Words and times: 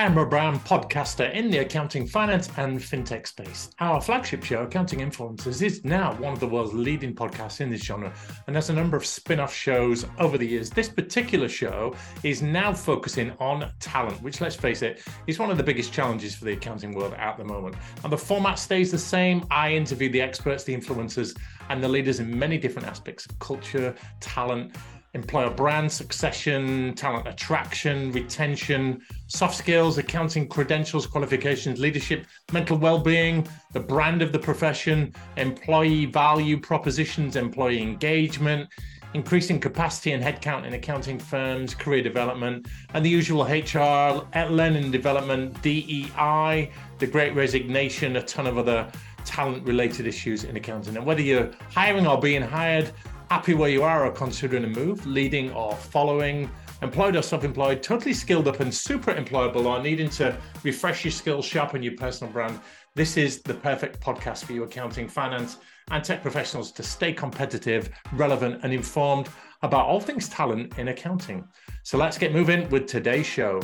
I 0.00 0.04
am 0.04 0.14
Rob 0.14 0.30
Brown, 0.30 0.58
podcaster 0.60 1.30
in 1.34 1.50
the 1.50 1.58
accounting, 1.58 2.06
finance, 2.06 2.48
and 2.56 2.78
fintech 2.78 3.26
space. 3.26 3.68
Our 3.80 4.00
flagship 4.00 4.42
show, 4.42 4.62
Accounting 4.62 5.00
Influencers, 5.00 5.60
is 5.60 5.84
now 5.84 6.14
one 6.14 6.32
of 6.32 6.40
the 6.40 6.46
world's 6.46 6.72
leading 6.72 7.14
podcasts 7.14 7.60
in 7.60 7.68
this 7.68 7.82
genre 7.82 8.10
and 8.46 8.56
has 8.56 8.70
a 8.70 8.72
number 8.72 8.96
of 8.96 9.04
spin 9.04 9.38
off 9.40 9.54
shows 9.54 10.06
over 10.18 10.38
the 10.38 10.46
years. 10.46 10.70
This 10.70 10.88
particular 10.88 11.50
show 11.50 11.94
is 12.22 12.40
now 12.40 12.72
focusing 12.72 13.32
on 13.40 13.70
talent, 13.78 14.22
which, 14.22 14.40
let's 14.40 14.56
face 14.56 14.80
it, 14.80 15.02
is 15.26 15.38
one 15.38 15.50
of 15.50 15.58
the 15.58 15.62
biggest 15.62 15.92
challenges 15.92 16.34
for 16.34 16.46
the 16.46 16.52
accounting 16.54 16.94
world 16.94 17.12
at 17.18 17.36
the 17.36 17.44
moment. 17.44 17.76
And 18.02 18.10
the 18.10 18.16
format 18.16 18.58
stays 18.58 18.90
the 18.90 18.96
same. 18.96 19.44
I 19.50 19.74
interview 19.74 20.08
the 20.08 20.22
experts, 20.22 20.64
the 20.64 20.74
influencers, 20.74 21.36
and 21.68 21.84
the 21.84 21.88
leaders 21.88 22.20
in 22.20 22.38
many 22.38 22.56
different 22.56 22.88
aspects 22.88 23.26
of 23.26 23.38
culture, 23.38 23.94
talent, 24.18 24.74
employer 25.14 25.50
brand 25.50 25.90
succession, 25.90 26.94
talent 26.94 27.26
attraction, 27.26 28.12
retention, 28.12 29.00
soft 29.26 29.56
skills, 29.56 29.98
accounting 29.98 30.46
credentials, 30.46 31.06
qualifications, 31.06 31.80
leadership, 31.80 32.26
mental 32.52 32.78
well-being, 32.78 33.46
the 33.72 33.80
brand 33.80 34.22
of 34.22 34.32
the 34.32 34.38
profession, 34.38 35.12
employee 35.36 36.06
value 36.06 36.58
propositions, 36.60 37.36
employee 37.36 37.82
engagement, 37.82 38.68
increasing 39.14 39.58
capacity 39.58 40.12
and 40.12 40.22
headcount 40.22 40.64
in 40.64 40.74
accounting 40.74 41.18
firms, 41.18 41.74
career 41.74 42.02
development, 42.02 42.68
and 42.94 43.04
the 43.04 43.08
usual 43.08 43.42
HR, 43.44 44.24
uh, 44.36 44.46
learning 44.48 44.92
development, 44.92 45.60
DEI, 45.62 46.70
the 46.98 47.06
great 47.06 47.34
resignation, 47.34 48.16
a 48.16 48.22
ton 48.22 48.46
of 48.46 48.58
other 48.58 48.88
talent 49.24 49.66
related 49.66 50.06
issues 50.06 50.44
in 50.44 50.56
accounting. 50.56 50.96
And 50.96 51.04
whether 51.04 51.20
you're 51.20 51.50
hiring 51.70 52.06
or 52.06 52.20
being 52.20 52.42
hired, 52.42 52.92
happy 53.30 53.54
where 53.54 53.70
you 53.70 53.84
are 53.84 54.06
or 54.06 54.10
considering 54.10 54.64
a 54.64 54.66
move, 54.66 55.06
leading 55.06 55.52
or 55.52 55.72
following, 55.76 56.50
employed 56.82 57.14
or 57.14 57.22
self 57.22 57.44
employed, 57.44 57.80
totally 57.80 58.12
skilled 58.12 58.48
up 58.48 58.58
and 58.58 58.74
super 58.74 59.14
employable, 59.14 59.66
or 59.66 59.80
needing 59.80 60.10
to 60.10 60.36
refresh 60.64 61.04
your 61.04 61.12
skills, 61.12 61.44
sharpen 61.44 61.80
your 61.80 61.94
personal 61.96 62.32
brand, 62.32 62.58
this 62.96 63.16
is 63.16 63.40
the 63.42 63.54
perfect 63.54 64.00
podcast 64.00 64.44
for 64.44 64.52
you, 64.52 64.64
accounting, 64.64 65.06
finance, 65.06 65.58
and 65.92 66.02
tech 66.02 66.22
professionals 66.22 66.72
to 66.72 66.82
stay 66.82 67.12
competitive, 67.12 67.88
relevant, 68.14 68.64
and 68.64 68.72
informed 68.72 69.28
about 69.62 69.86
all 69.86 70.00
things 70.00 70.28
talent 70.28 70.76
in 70.76 70.88
accounting. 70.88 71.46
So 71.84 71.98
let's 71.98 72.18
get 72.18 72.32
moving 72.32 72.68
with 72.68 72.88
today's 72.88 73.26
show. 73.26 73.60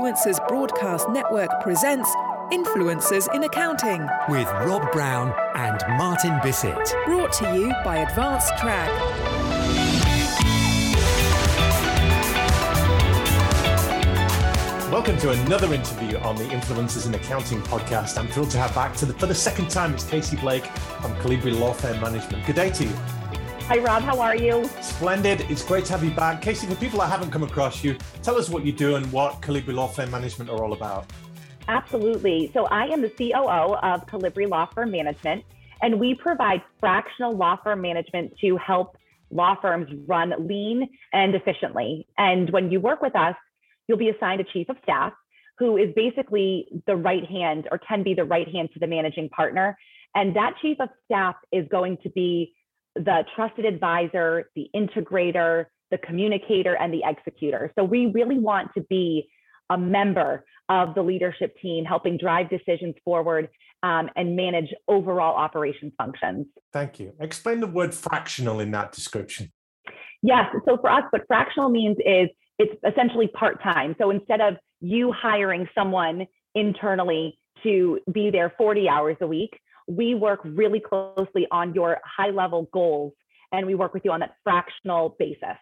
Influencers 0.00 0.48
Broadcast 0.48 1.10
Network 1.10 1.50
presents 1.60 2.08
Influencers 2.50 3.32
in 3.34 3.44
Accounting 3.44 4.08
with 4.30 4.46
Rob 4.64 4.90
Brown 4.92 5.34
and 5.54 5.78
Martin 5.98 6.40
Bissett. 6.42 6.94
Brought 7.04 7.34
to 7.34 7.54
you 7.54 7.68
by 7.84 8.02
AdvanceTrack. 8.06 8.88
Welcome 14.90 15.18
to 15.18 15.32
another 15.32 15.74
interview 15.74 16.16
on 16.20 16.34
the 16.36 16.44
Influencers 16.44 17.06
in 17.06 17.14
Accounting 17.14 17.60
podcast. 17.64 18.16
I'm 18.16 18.28
thrilled 18.28 18.50
to 18.52 18.58
have 18.58 18.74
back 18.74 18.96
to 18.96 19.04
the, 19.04 19.12
for 19.12 19.26
the 19.26 19.34
second 19.34 19.68
time. 19.68 19.92
It's 19.92 20.04
Casey 20.04 20.38
Blake 20.38 20.64
from 20.64 21.14
Kolibri 21.16 21.60
Law 21.60 21.74
Firm 21.74 22.00
Management. 22.00 22.46
Good 22.46 22.56
day 22.56 22.70
to 22.70 22.84
you. 22.84 23.19
Hi, 23.70 23.78
Rob. 23.78 24.02
How 24.02 24.18
are 24.18 24.34
you? 24.34 24.68
Splendid. 24.80 25.42
It's 25.42 25.64
great 25.64 25.84
to 25.84 25.92
have 25.92 26.02
you 26.02 26.10
back. 26.10 26.42
Casey, 26.42 26.66
for 26.66 26.74
people 26.74 26.98
that 26.98 27.06
haven't 27.06 27.30
come 27.30 27.44
across 27.44 27.84
you, 27.84 27.96
tell 28.20 28.36
us 28.36 28.48
what 28.48 28.66
you 28.66 28.72
do 28.72 28.96
and 28.96 29.12
what 29.12 29.40
Kolibri 29.42 29.72
Law 29.72 29.86
Firm 29.86 30.10
Management 30.10 30.50
are 30.50 30.64
all 30.64 30.72
about. 30.72 31.08
Absolutely. 31.68 32.50
So, 32.52 32.64
I 32.64 32.86
am 32.86 33.00
the 33.00 33.10
COO 33.10 33.76
of 33.76 34.08
Kolibri 34.08 34.50
Law 34.50 34.66
Firm 34.74 34.90
Management, 34.90 35.44
and 35.82 36.00
we 36.00 36.16
provide 36.16 36.62
fractional 36.80 37.30
law 37.30 37.58
firm 37.62 37.80
management 37.80 38.32
to 38.40 38.56
help 38.56 38.96
law 39.30 39.54
firms 39.62 39.88
run 40.08 40.34
lean 40.48 40.88
and 41.12 41.36
efficiently. 41.36 42.08
And 42.18 42.50
when 42.50 42.72
you 42.72 42.80
work 42.80 43.00
with 43.00 43.14
us, 43.14 43.36
you'll 43.86 43.98
be 43.98 44.08
assigned 44.08 44.40
a 44.40 44.44
chief 44.52 44.68
of 44.68 44.78
staff 44.82 45.12
who 45.60 45.76
is 45.76 45.90
basically 45.94 46.66
the 46.88 46.96
right 46.96 47.24
hand 47.24 47.68
or 47.70 47.78
can 47.78 48.02
be 48.02 48.14
the 48.14 48.24
right 48.24 48.52
hand 48.52 48.70
to 48.74 48.80
the 48.80 48.88
managing 48.88 49.28
partner. 49.28 49.78
And 50.16 50.34
that 50.34 50.54
chief 50.60 50.78
of 50.80 50.88
staff 51.04 51.36
is 51.52 51.68
going 51.70 51.98
to 52.02 52.10
be 52.10 52.52
the 52.94 53.24
trusted 53.34 53.64
advisor, 53.64 54.50
the 54.54 54.68
integrator, 54.74 55.66
the 55.90 55.98
communicator, 55.98 56.76
and 56.76 56.92
the 56.92 57.02
executor. 57.04 57.72
So 57.78 57.84
we 57.84 58.06
really 58.06 58.38
want 58.38 58.70
to 58.76 58.82
be 58.82 59.28
a 59.70 59.78
member 59.78 60.44
of 60.68 60.94
the 60.94 61.02
leadership 61.02 61.54
team, 61.60 61.84
helping 61.84 62.16
drive 62.16 62.48
decisions 62.50 62.94
forward 63.04 63.48
um, 63.82 64.08
and 64.16 64.36
manage 64.36 64.68
overall 64.88 65.34
operations 65.36 65.92
functions. 65.96 66.46
Thank 66.72 67.00
you. 67.00 67.12
Explain 67.20 67.60
the 67.60 67.66
word 67.66 67.94
fractional 67.94 68.60
in 68.60 68.70
that 68.72 68.92
description. 68.92 69.50
Yes. 70.22 70.46
So 70.66 70.76
for 70.78 70.90
us, 70.90 71.04
what 71.10 71.22
fractional 71.26 71.70
means 71.70 71.96
is 72.04 72.28
it's 72.58 72.74
essentially 72.86 73.28
part 73.28 73.62
time. 73.62 73.96
So 73.98 74.10
instead 74.10 74.40
of 74.40 74.54
you 74.80 75.12
hiring 75.12 75.66
someone 75.74 76.26
internally 76.54 77.38
to 77.62 77.98
be 78.12 78.30
there 78.30 78.52
40 78.58 78.88
hours 78.88 79.16
a 79.20 79.26
week, 79.26 79.58
we 79.90 80.14
work 80.14 80.40
really 80.44 80.80
closely 80.80 81.46
on 81.50 81.74
your 81.74 81.98
high 82.04 82.30
level 82.30 82.68
goals 82.72 83.12
and 83.52 83.66
we 83.66 83.74
work 83.74 83.92
with 83.92 84.04
you 84.04 84.12
on 84.12 84.20
that 84.20 84.34
fractional 84.44 85.16
basis. 85.18 85.58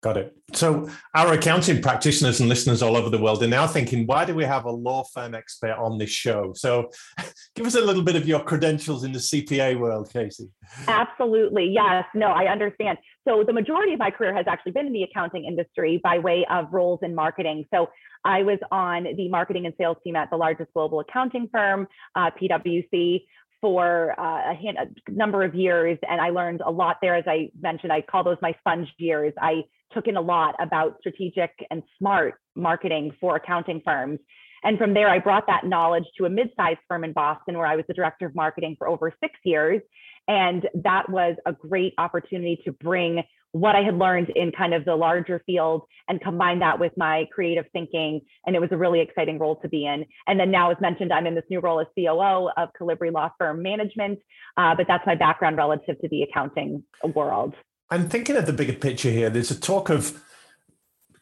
Got 0.00 0.16
it. 0.16 0.36
So, 0.52 0.88
our 1.16 1.32
accounting 1.32 1.82
practitioners 1.82 2.38
and 2.38 2.48
listeners 2.48 2.82
all 2.82 2.96
over 2.96 3.10
the 3.10 3.18
world 3.18 3.42
are 3.42 3.48
now 3.48 3.66
thinking, 3.66 4.06
why 4.06 4.24
do 4.24 4.32
we 4.32 4.44
have 4.44 4.64
a 4.64 4.70
law 4.70 5.02
firm 5.02 5.34
expert 5.34 5.72
on 5.72 5.98
this 5.98 6.10
show? 6.10 6.52
So, 6.54 6.90
give 7.56 7.66
us 7.66 7.74
a 7.74 7.80
little 7.80 8.04
bit 8.04 8.14
of 8.14 8.24
your 8.24 8.38
credentials 8.38 9.02
in 9.02 9.10
the 9.10 9.18
CPA 9.18 9.76
world, 9.76 10.08
Casey. 10.12 10.50
Absolutely. 10.86 11.70
Yes. 11.72 12.04
No, 12.14 12.28
I 12.28 12.44
understand. 12.44 12.98
So, 13.26 13.42
the 13.44 13.52
majority 13.52 13.92
of 13.92 13.98
my 13.98 14.12
career 14.12 14.32
has 14.36 14.46
actually 14.46 14.70
been 14.70 14.86
in 14.86 14.92
the 14.92 15.02
accounting 15.02 15.46
industry 15.46 16.00
by 16.00 16.20
way 16.20 16.46
of 16.48 16.72
roles 16.72 17.00
in 17.02 17.12
marketing. 17.12 17.64
So, 17.74 17.88
I 18.24 18.44
was 18.44 18.60
on 18.70 19.02
the 19.16 19.28
marketing 19.28 19.66
and 19.66 19.74
sales 19.78 19.96
team 20.04 20.14
at 20.14 20.30
the 20.30 20.36
largest 20.36 20.72
global 20.74 21.00
accounting 21.00 21.48
firm, 21.52 21.88
uh, 22.14 22.30
PwC 22.40 23.24
for 23.60 24.18
uh, 24.18 24.52
a, 24.52 24.54
hand, 24.54 24.78
a, 24.78 25.10
number 25.10 25.42
of 25.42 25.54
years, 25.54 25.98
and 26.08 26.20
I 26.20 26.30
learned 26.30 26.62
a 26.64 26.70
lot 26.70 26.98
there. 27.02 27.16
As 27.16 27.24
I 27.26 27.50
mentioned, 27.60 27.92
I 27.92 28.02
call 28.02 28.24
those 28.24 28.36
my 28.40 28.54
sponge 28.60 28.88
years. 28.98 29.32
I 29.40 29.64
took 29.92 30.06
in 30.06 30.16
a 30.16 30.20
lot 30.20 30.54
about 30.60 30.96
strategic 31.00 31.50
and 31.70 31.82
smart 31.98 32.34
marketing 32.54 33.12
for 33.20 33.36
accounting 33.36 33.82
firms. 33.84 34.20
And 34.64 34.78
from 34.78 34.94
there, 34.94 35.08
I 35.08 35.18
brought 35.18 35.46
that 35.46 35.64
knowledge 35.64 36.04
to 36.18 36.24
a 36.24 36.30
mid-sized 36.30 36.80
firm 36.88 37.04
in 37.04 37.12
Boston, 37.12 37.56
where 37.56 37.66
I 37.66 37.76
was 37.76 37.84
the 37.88 37.94
director 37.94 38.26
of 38.26 38.34
marketing 38.34 38.76
for 38.78 38.88
over 38.88 39.12
six 39.22 39.34
years. 39.44 39.80
And 40.26 40.68
that 40.82 41.08
was 41.08 41.36
a 41.46 41.52
great 41.52 41.94
opportunity 41.98 42.60
to 42.64 42.72
bring 42.72 43.22
what 43.52 43.74
I 43.74 43.82
had 43.82 43.96
learned 43.96 44.30
in 44.30 44.52
kind 44.52 44.74
of 44.74 44.84
the 44.84 44.94
larger 44.94 45.42
field 45.46 45.82
and 46.06 46.20
combine 46.20 46.58
that 46.58 46.78
with 46.78 46.92
my 46.96 47.26
creative 47.32 47.64
thinking. 47.72 48.20
And 48.46 48.54
it 48.54 48.60
was 48.60 48.68
a 48.72 48.76
really 48.76 49.00
exciting 49.00 49.38
role 49.38 49.56
to 49.62 49.68
be 49.68 49.86
in. 49.86 50.04
And 50.26 50.38
then 50.38 50.50
now, 50.50 50.70
as 50.70 50.76
mentioned, 50.80 51.12
I'm 51.12 51.26
in 51.26 51.34
this 51.34 51.44
new 51.48 51.60
role 51.60 51.80
as 51.80 51.86
COO 51.96 52.50
of 52.56 52.68
Kolibri 52.78 53.10
Law 53.10 53.30
Firm 53.38 53.62
Management, 53.62 54.18
uh, 54.56 54.74
but 54.74 54.86
that's 54.86 55.06
my 55.06 55.14
background 55.14 55.56
relative 55.56 55.98
to 56.00 56.08
the 56.08 56.22
accounting 56.22 56.84
world. 57.14 57.54
I'm 57.90 58.08
thinking 58.08 58.36
of 58.36 58.44
the 58.44 58.52
bigger 58.52 58.74
picture 58.74 59.10
here. 59.10 59.30
There's 59.30 59.50
a 59.50 59.58
talk 59.58 59.88
of 59.88 60.22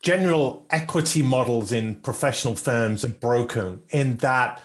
general 0.07 0.65
equity 0.71 1.21
models 1.21 1.73
in 1.73 1.97
professional 1.97 2.55
firms 2.55 3.05
are 3.05 3.09
broken 3.09 3.83
in 3.91 4.17
that 4.19 4.63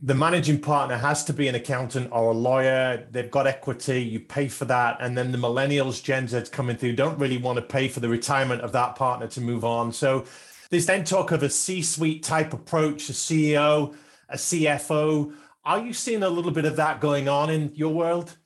the 0.00 0.14
managing 0.14 0.60
partner 0.60 0.96
has 0.96 1.24
to 1.24 1.32
be 1.32 1.48
an 1.48 1.56
accountant 1.56 2.08
or 2.12 2.30
a 2.30 2.32
lawyer. 2.32 3.04
They've 3.10 3.28
got 3.28 3.48
equity, 3.48 4.00
you 4.00 4.20
pay 4.20 4.46
for 4.46 4.64
that. 4.66 4.98
And 5.00 5.18
then 5.18 5.32
the 5.32 5.38
millennials, 5.38 6.00
Gen 6.00 6.28
Z 6.28 6.40
coming 6.52 6.76
through, 6.76 6.94
don't 6.94 7.18
really 7.18 7.36
want 7.36 7.56
to 7.56 7.62
pay 7.62 7.88
for 7.88 7.98
the 7.98 8.08
retirement 8.08 8.60
of 8.60 8.70
that 8.72 8.94
partner 8.94 9.26
to 9.26 9.40
move 9.40 9.64
on. 9.64 9.92
So 9.92 10.24
there's 10.70 10.86
then 10.86 11.02
talk 11.02 11.32
of 11.32 11.42
a 11.42 11.50
C 11.50 11.82
suite 11.82 12.22
type 12.22 12.52
approach, 12.52 13.10
a 13.10 13.12
CEO, 13.12 13.92
a 14.28 14.36
CFO. 14.36 15.34
Are 15.64 15.80
you 15.80 15.94
seeing 15.94 16.22
a 16.22 16.30
little 16.30 16.52
bit 16.52 16.64
of 16.64 16.76
that 16.76 17.00
going 17.00 17.28
on 17.28 17.50
in 17.50 17.72
your 17.74 17.92
world? 17.92 18.36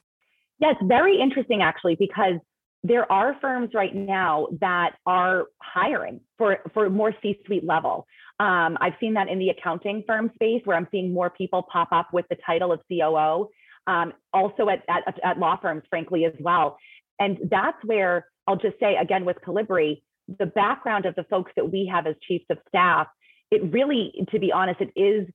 Yeah, 0.58 0.72
very 0.84 1.20
interesting 1.20 1.60
actually, 1.60 1.96
because 1.96 2.36
there 2.82 3.10
are 3.12 3.36
firms 3.40 3.70
right 3.74 3.94
now 3.94 4.46
that 4.60 4.92
are 5.06 5.46
hiring 5.60 6.20
for, 6.38 6.58
for 6.72 6.88
more 6.88 7.12
C 7.22 7.38
suite 7.46 7.64
level. 7.64 8.06
Um, 8.38 8.78
I've 8.80 8.94
seen 9.00 9.14
that 9.14 9.28
in 9.28 9.38
the 9.38 9.50
accounting 9.50 10.02
firm 10.06 10.30
space 10.34 10.62
where 10.64 10.76
I'm 10.76 10.88
seeing 10.90 11.12
more 11.12 11.28
people 11.28 11.66
pop 11.70 11.88
up 11.92 12.08
with 12.12 12.24
the 12.30 12.36
title 12.46 12.72
of 12.72 12.80
COO, 12.90 13.50
um, 13.86 14.14
also 14.32 14.70
at, 14.70 14.82
at, 14.88 15.20
at, 15.22 15.38
law 15.38 15.58
firms, 15.60 15.82
frankly, 15.90 16.24
as 16.24 16.32
well. 16.40 16.78
And 17.18 17.38
that's 17.50 17.76
where 17.84 18.26
I'll 18.46 18.56
just 18.56 18.80
say 18.80 18.96
again 18.96 19.26
with 19.26 19.36
Kolibri, 19.46 20.02
the 20.38 20.46
background 20.46 21.04
of 21.04 21.14
the 21.16 21.24
folks 21.24 21.52
that 21.56 21.70
we 21.70 21.90
have 21.92 22.06
as 22.06 22.14
chiefs 22.26 22.46
of 22.50 22.58
staff, 22.68 23.08
it 23.50 23.62
really, 23.72 24.12
to 24.30 24.38
be 24.38 24.52
honest, 24.52 24.80
it 24.80 24.98
is 24.98 25.28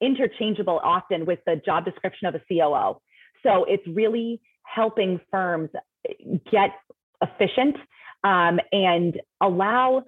interchangeable 0.00 0.80
often 0.84 1.26
with 1.26 1.40
the 1.46 1.60
job 1.64 1.84
description 1.84 2.28
of 2.28 2.34
a 2.34 2.42
COO. 2.48 3.00
So 3.42 3.64
it's 3.64 3.86
really 3.88 4.40
helping 4.64 5.20
firms 5.30 5.70
get 6.50 6.70
efficient 7.22 7.76
um, 8.24 8.58
and 8.72 9.20
allow 9.40 10.04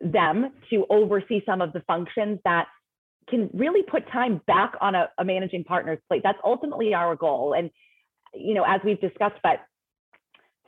them 0.00 0.52
to 0.70 0.86
oversee 0.90 1.42
some 1.44 1.60
of 1.60 1.72
the 1.72 1.80
functions 1.86 2.38
that 2.44 2.66
can 3.28 3.50
really 3.52 3.82
put 3.82 4.10
time 4.10 4.40
back 4.46 4.72
on 4.80 4.94
a, 4.94 5.08
a 5.18 5.24
managing 5.24 5.64
partner's 5.64 5.98
plate. 6.08 6.22
That's 6.24 6.38
ultimately 6.44 6.94
our 6.94 7.16
goal. 7.16 7.54
And 7.56 7.70
you 8.34 8.54
know, 8.54 8.64
as 8.66 8.80
we've 8.84 9.00
discussed, 9.00 9.36
but 9.42 9.60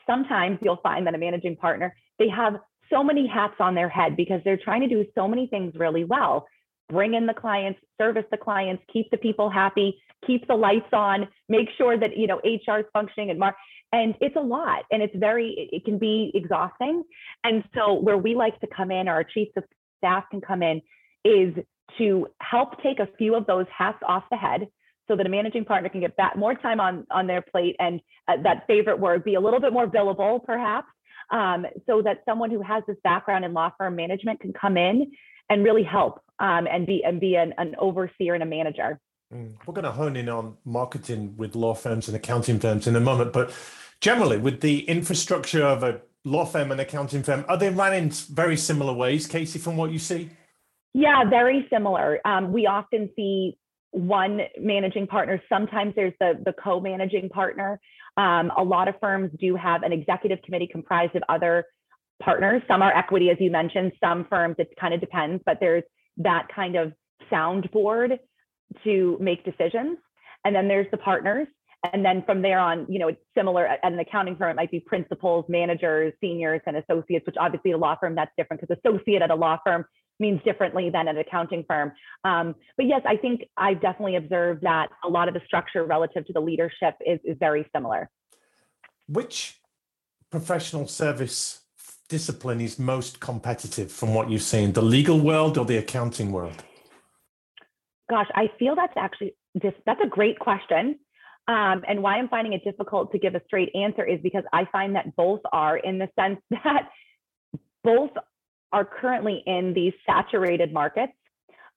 sometimes 0.07 0.59
you'll 0.63 0.81
find 0.83 1.07
that 1.07 1.15
a 1.15 1.19
managing 1.19 1.57
partner, 1.57 1.95
they 2.19 2.29
have 2.29 2.55
so 2.93 3.05
many 3.05 3.27
hats 3.27 3.55
on 3.61 3.75
their 3.75 3.89
head 3.89 4.17
because 4.17 4.41
they're 4.45 4.59
trying 4.63 4.81
to 4.81 4.89
do 4.89 5.05
so 5.15 5.29
many 5.29 5.47
things 5.47 5.75
really 5.77 6.05
well 6.05 6.47
bring 6.91 7.15
in 7.15 7.27
the 7.27 7.35
clients 7.35 7.81
service 7.99 8.25
the 8.31 8.37
clients 8.37 8.83
keep 8.93 9.11
the 9.11 9.17
people 9.17 9.49
happy 9.49 9.99
keep 10.27 10.47
the 10.49 10.55
lights 10.55 10.93
on 10.93 11.27
make 11.49 11.69
sure 11.79 11.99
that 11.99 12.17
you 12.17 12.27
know 12.27 12.41
hr 12.45 12.81
is 12.81 12.87
functioning 12.93 13.31
and 13.31 13.39
mark 13.39 13.55
and 13.93 14.15
it's 14.21 14.37
a 14.37 14.41
lot 14.41 14.85
and 14.91 15.03
it's 15.03 15.15
very 15.17 15.69
it 15.73 15.85
can 15.85 15.99
be 15.99 16.31
exhausting. 16.35 17.03
And 17.45 17.65
so 17.75 17.95
where 17.95 18.19
we 18.19 18.35
like 18.35 18.59
to 18.61 18.67
come 18.67 18.91
in 18.91 19.09
or 19.09 19.13
our 19.13 19.25
chiefs 19.25 19.53
of 19.57 19.65
staff 19.99 20.25
can 20.31 20.41
come 20.41 20.63
in 20.63 20.81
is 21.25 21.55
to 21.99 22.29
help 22.41 22.81
take 22.83 23.01
a 23.01 23.09
few 23.19 23.35
of 23.35 23.47
those 23.47 23.67
hats 23.77 23.99
off 24.07 24.25
the 24.31 24.37
head 24.37 24.69
so 25.09 25.17
that 25.17 25.27
a 25.27 25.29
managing 25.29 25.65
partner 25.65 25.89
can 25.89 26.01
get 26.01 26.17
back 26.17 26.37
more 26.37 26.55
time 26.55 26.79
on 26.81 27.07
on 27.11 27.27
their 27.27 27.43
plate 27.43 27.75
and 27.81 28.01
uh, 28.29 28.37
that 28.43 28.65
favorite 28.67 28.99
word 29.01 29.25
be 29.25 29.35
a 29.35 29.41
little 29.41 29.61
bit 29.61 29.73
more 29.73 29.89
billable 29.89 30.43
perhaps 30.45 30.87
um, 31.31 31.67
so 31.87 32.01
that 32.03 32.23
someone 32.25 32.51
who 32.51 32.63
has 32.63 32.83
this 32.87 32.97
background 33.03 33.45
in 33.45 33.53
law 33.53 33.71
firm 33.77 33.97
management 33.97 34.41
can 34.41 34.53
come 34.53 34.77
in 34.77 35.11
and 35.51 35.65
really 35.65 35.83
help 35.83 36.23
um, 36.39 36.67
and 36.67 36.87
be 36.87 37.05
and 37.05 37.21
be 37.21 37.35
an, 37.35 37.53
an 37.59 37.75
overseer 37.79 38.35
and 38.35 38.43
a 38.43 38.47
manager. 38.47 38.99
Mm. 39.35 39.53
We're 39.67 39.75
going 39.75 39.85
to 39.85 39.93
hone 39.93 40.17
in 40.17 40.29
on 40.29 40.57
marketing 40.65 41.35
with 41.37 41.55
law 41.55 41.75
firms 41.75 42.09
and 42.09 42.17
accounting 42.17 42.59
firms 42.59 42.87
in 42.87 42.97
a 42.97 43.01
moment, 43.01 43.33
but 43.33 43.53
generally, 44.01 44.39
with 44.39 44.61
the 44.61 44.81
infrastructure 44.89 45.65
of 45.65 45.83
a 45.83 46.01
law 46.25 46.45
firm 46.45 46.73
and 46.73 46.81
accounting 46.81 47.23
firm, 47.23 47.45
are 47.49 47.57
they 47.57 47.69
run 47.71 47.95
in 47.95 48.11
very 48.11 48.57
similar 48.57 48.93
ways, 48.93 49.27
Casey, 49.27 49.59
from 49.59 49.77
what 49.77 49.91
you 49.91 49.99
see? 49.99 50.31
Yeah, 50.95 51.29
very 51.29 51.67
similar. 51.71 52.21
Um, 52.25 52.53
we 52.53 52.67
often 52.67 53.11
see 53.15 53.59
one 53.93 54.41
managing 54.59 55.07
partner. 55.07 55.43
Sometimes 55.49 55.95
there's 55.95 56.15
the, 56.21 56.41
the 56.45 56.53
co-managing 56.53 57.29
partner. 57.29 57.81
Um, 58.17 58.51
a 58.57 58.63
lot 58.63 58.89
of 58.89 58.95
firms 59.01 59.31
do 59.39 59.55
have 59.57 59.83
an 59.83 59.93
executive 59.93 60.43
committee 60.43 60.67
comprised 60.67 61.15
of 61.15 61.23
other 61.29 61.65
partners. 62.21 62.63
Some 62.69 62.83
are 62.83 62.97
equity, 62.97 63.31
as 63.31 63.37
you 63.41 63.51
mentioned. 63.51 63.93
Some 64.03 64.27
firms, 64.29 64.57
it 64.59 64.73
kind 64.81 64.95
of 64.95 65.01
depends, 65.01 65.43
but 65.45 65.59
there's 65.61 65.83
that 66.19 66.47
kind 66.55 66.77
of 66.77 66.93
soundboard 67.31 68.19
to 68.85 69.19
make 69.21 69.45
decisions. 69.45 69.99
And 70.45 70.55
then 70.55 70.69
there's 70.69 70.87
the 70.91 70.99
partners. 70.99 71.49
And 71.93 72.05
then 72.05 72.23
from 72.27 72.43
there 72.43 72.59
on, 72.59 72.87
you 72.89 72.99
know, 72.99 73.09
it's 73.09 73.21
similar 73.37 73.67
at 73.67 73.81
an 73.83 73.99
accounting 73.99 74.37
firm, 74.37 74.51
it 74.51 74.57
might 74.57 74.71
be 74.71 74.81
principals, 74.81 75.47
managers, 75.49 76.13
seniors, 76.21 76.61
and 76.67 76.77
associates, 76.77 77.27
which 77.27 77.37
obviously 77.41 77.73
a 77.73 77.79
law 77.79 77.97
firm 77.99 78.15
that's 78.15 78.31
different 78.37 78.61
because 78.61 78.77
associate 78.85 79.23
at 79.23 79.31
a 79.31 79.35
law 79.35 79.59
firm 79.65 79.85
means 80.19 80.41
differently 80.45 80.91
than 80.91 81.09
an 81.09 81.17
accounting 81.17 81.65
firm. 81.67 81.93
Um, 82.25 82.55
but 82.77 82.85
yes, 82.85 83.01
I 83.07 83.17
think 83.17 83.45
I've 83.57 83.81
definitely 83.81 84.17
observed 84.17 84.63
that 84.63 84.89
a 85.03 85.09
lot 85.09 85.29
of 85.29 85.35
the 85.35 85.41
structure 85.47 85.85
relative 85.85 86.27
to 86.27 86.35
the 86.35 86.41
leadership 86.41 86.97
is, 87.05 87.19
is 87.25 87.39
very 87.41 87.67
similar. 87.75 88.11
Which 89.09 89.59
professional 90.31 90.87
service 90.87 91.61
discipline 92.11 92.61
is 92.61 92.79
most 92.79 93.21
competitive 93.21 93.91
from 93.91 94.13
what 94.13 94.29
you've 94.29 94.43
seen, 94.43 94.73
the 94.73 94.83
legal 94.83 95.19
world 95.19 95.57
or 95.57 95.65
the 95.65 95.79
accounting 95.79 96.31
world? 96.33 96.63
Gosh, 98.11 98.27
I 98.35 98.51
feel 98.59 98.75
that's 98.75 98.93
actually 98.97 99.35
just 99.63 99.77
that's 99.87 100.01
a 100.05 100.09
great 100.09 100.39
question. 100.39 100.99
Um, 101.49 101.83
and 101.89 102.03
why 102.03 102.17
I'm 102.19 102.29
finding 102.29 102.53
it 102.53 102.63
difficult 102.65 103.13
to 103.13 103.19
give 103.19 103.35
a 103.35 103.41
straight 103.47 103.71
answer 103.75 104.05
is 104.05 104.21
because 104.23 104.45
I 104.53 104.67
find 104.71 104.95
that 104.97 105.17
both 105.17 105.41
are 105.53 105.79
in 105.79 105.99
the 105.99 106.09
sense 106.19 106.41
that 106.51 106.91
both 107.83 108.11
are 108.73 108.85
currently 108.85 109.43
in 109.47 109.73
these 109.73 109.95
saturated 110.07 110.73
markets 110.73 111.13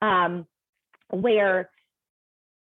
um, 0.02 0.46
where 1.10 1.70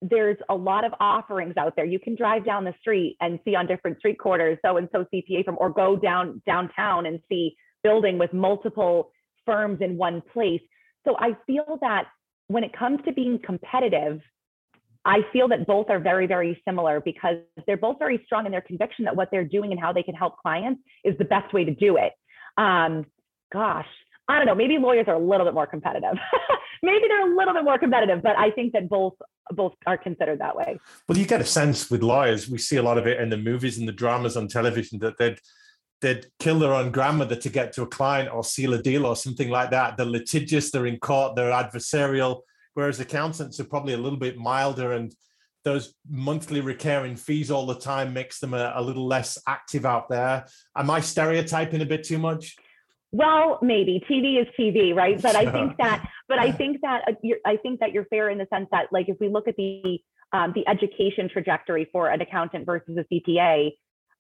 there's 0.03 0.37
a 0.49 0.55
lot 0.55 0.85
of 0.85 0.93
offerings 1.01 1.55
out 1.57 1.75
there. 1.77 1.85
You 1.85 1.99
can 1.99 2.17
drive 2.17 2.45
down 2.45 2.65
the 2.65 2.75
street 2.81 3.17
and 3.21 3.39
see 3.45 3.55
on 3.55 3.67
different 3.67 3.99
street 3.99 4.19
corners 4.19 4.59
so 4.65 4.77
and 4.77 4.89
so 4.93 5.07
CPA 5.13 5.45
firm, 5.45 5.57
or 5.59 5.71
go 5.71 5.97
down 5.97 6.43
downtown 6.45 7.07
and 7.07 7.21
see 7.29 7.57
building 7.83 8.19
with 8.19 8.33
multiple 8.33 9.13
firms 9.47 9.79
in 9.81 9.97
one 9.97 10.23
place. 10.33 10.61
So 11.07 11.17
I 11.19 11.37
feel 11.47 11.79
that 11.81 12.07
when 12.49 12.65
it 12.65 12.77
comes 12.77 13.01
to 13.07 13.13
being 13.13 13.39
competitive, 13.45 14.21
I 15.05 15.21
feel 15.33 15.49
that 15.49 15.67
both 15.67 15.87
are 15.89 15.99
very, 15.99 16.27
very 16.27 16.61
similar 16.65 17.01
because 17.01 17.37
they're 17.67 17.77
both 17.77 17.99
very 17.99 18.23
strong 18.27 18.47
in 18.47 18.53
their 18.53 18.61
conviction 18.61 19.05
that 19.07 19.17
what 19.17 19.29
they're 19.31 19.45
doing 19.45 19.73
and 19.73 19.81
how 19.81 19.93
they 19.93 20.03
can 20.03 20.15
help 20.15 20.37
clients 20.39 20.81
is 21.05 21.17
the 21.19 21.25
best 21.25 21.53
way 21.53 21.65
to 21.65 21.75
do 21.75 21.97
it. 21.97 22.13
Um, 22.57 23.07
gosh, 23.53 23.87
I 24.29 24.39
don't 24.39 24.47
know, 24.47 24.55
maybe 24.55 24.79
lawyers 24.79 25.07
are 25.09 25.15
a 25.15 25.19
little 25.19 25.45
bit 25.45 25.55
more 25.55 25.67
competitive. 25.67 26.15
maybe 26.83 27.07
they're 27.09 27.33
a 27.33 27.37
little 27.37 27.55
bit 27.55 27.65
more 27.65 27.79
competitive, 27.79 28.23
but 28.23 28.39
I 28.39 28.51
think 28.51 28.73
that 28.73 28.89
both 28.89 29.15
both 29.51 29.75
are 29.87 29.99
considered 29.99 30.39
that 30.39 30.57
way. 30.57 30.79
Well, 31.09 31.19
you 31.19 31.27
get 31.27 31.41
a 31.41 31.45
sense 31.45 31.91
with 31.91 32.03
lawyers, 32.03 32.49
we 32.49 32.59
see 32.59 32.77
a 32.77 32.83
lot 32.83 32.97
of 32.97 33.07
it 33.07 33.21
in 33.21 33.29
the 33.29 33.37
movies 33.37 33.79
and 33.79 33.89
the 33.89 33.93
dramas 33.93 34.37
on 34.37 34.49
television 34.49 34.99
that 35.01 35.19
they'd 35.19 35.39
they'd 36.01 36.27
kill 36.39 36.59
their 36.59 36.75
own 36.75 36.91
grandmother 36.91 37.37
to 37.37 37.49
get 37.49 37.73
to 37.73 37.83
a 37.83 37.87
client 37.87 38.29
or 38.33 38.43
seal 38.43 38.75
a 38.75 38.83
deal 38.83 39.07
or 39.07 39.17
something 39.17 39.49
like 39.49 39.71
that. 39.71 39.97
They're 39.97 40.07
litigious, 40.07 40.71
they're 40.71 40.87
in 40.87 40.99
court, 40.99 41.37
they're 41.37 41.53
adversarial, 41.53 42.41
whereas 42.75 43.01
accountants 43.01 43.61
are 43.61 43.65
probably 43.65 43.95
a 43.95 43.99
little 43.99 44.19
bit 44.19 44.37
milder 44.37 44.93
and 44.93 45.15
those 45.65 45.95
monthly 46.11 46.61
recurring 46.61 47.15
fees 47.15 47.51
all 47.51 47.67
the 47.67 47.79
time 47.79 48.13
makes 48.13 48.41
them 48.41 48.53
a, 48.53 48.73
a 48.75 48.83
little 48.83 49.07
less 49.07 49.39
active 49.47 49.87
out 49.87 50.09
there. 50.09 50.45
Am 50.77 50.91
I 50.91 51.01
stereotyping 51.01 51.83
a 51.83 51.87
bit 51.87 52.03
too 52.03 52.19
much? 52.19 52.57
Well, 53.13 53.59
maybe 53.61 54.03
TV 54.11 54.41
is 54.41 54.49
TV, 54.59 54.95
right? 54.95 55.21
But 55.21 55.37
I 55.37 55.51
think 55.51 55.77
that, 55.79 56.09
but 56.29 56.39
I 56.39 56.51
think 56.51 56.81
that 56.81 57.03
uh, 57.07 57.13
you're, 57.23 57.39
I 57.47 57.57
think 57.57 57.81
that 57.81 57.93
you're 57.93 58.07
fair 58.07 58.31
in 58.31 58.39
the 58.39 58.47
sense 58.53 58.69
that, 58.73 58.87
like, 58.91 59.09
if 59.09 59.19
we 59.21 59.29
look 59.29 59.47
at 59.47 59.57
the 59.57 59.99
um, 60.33 60.53
the 60.55 60.67
education 60.67 61.29
trajectory 61.29 61.87
for 61.93 62.09
an 62.09 62.23
accountant 62.23 62.65
versus 62.65 62.97
a 62.97 63.05
CPA, 63.15 63.73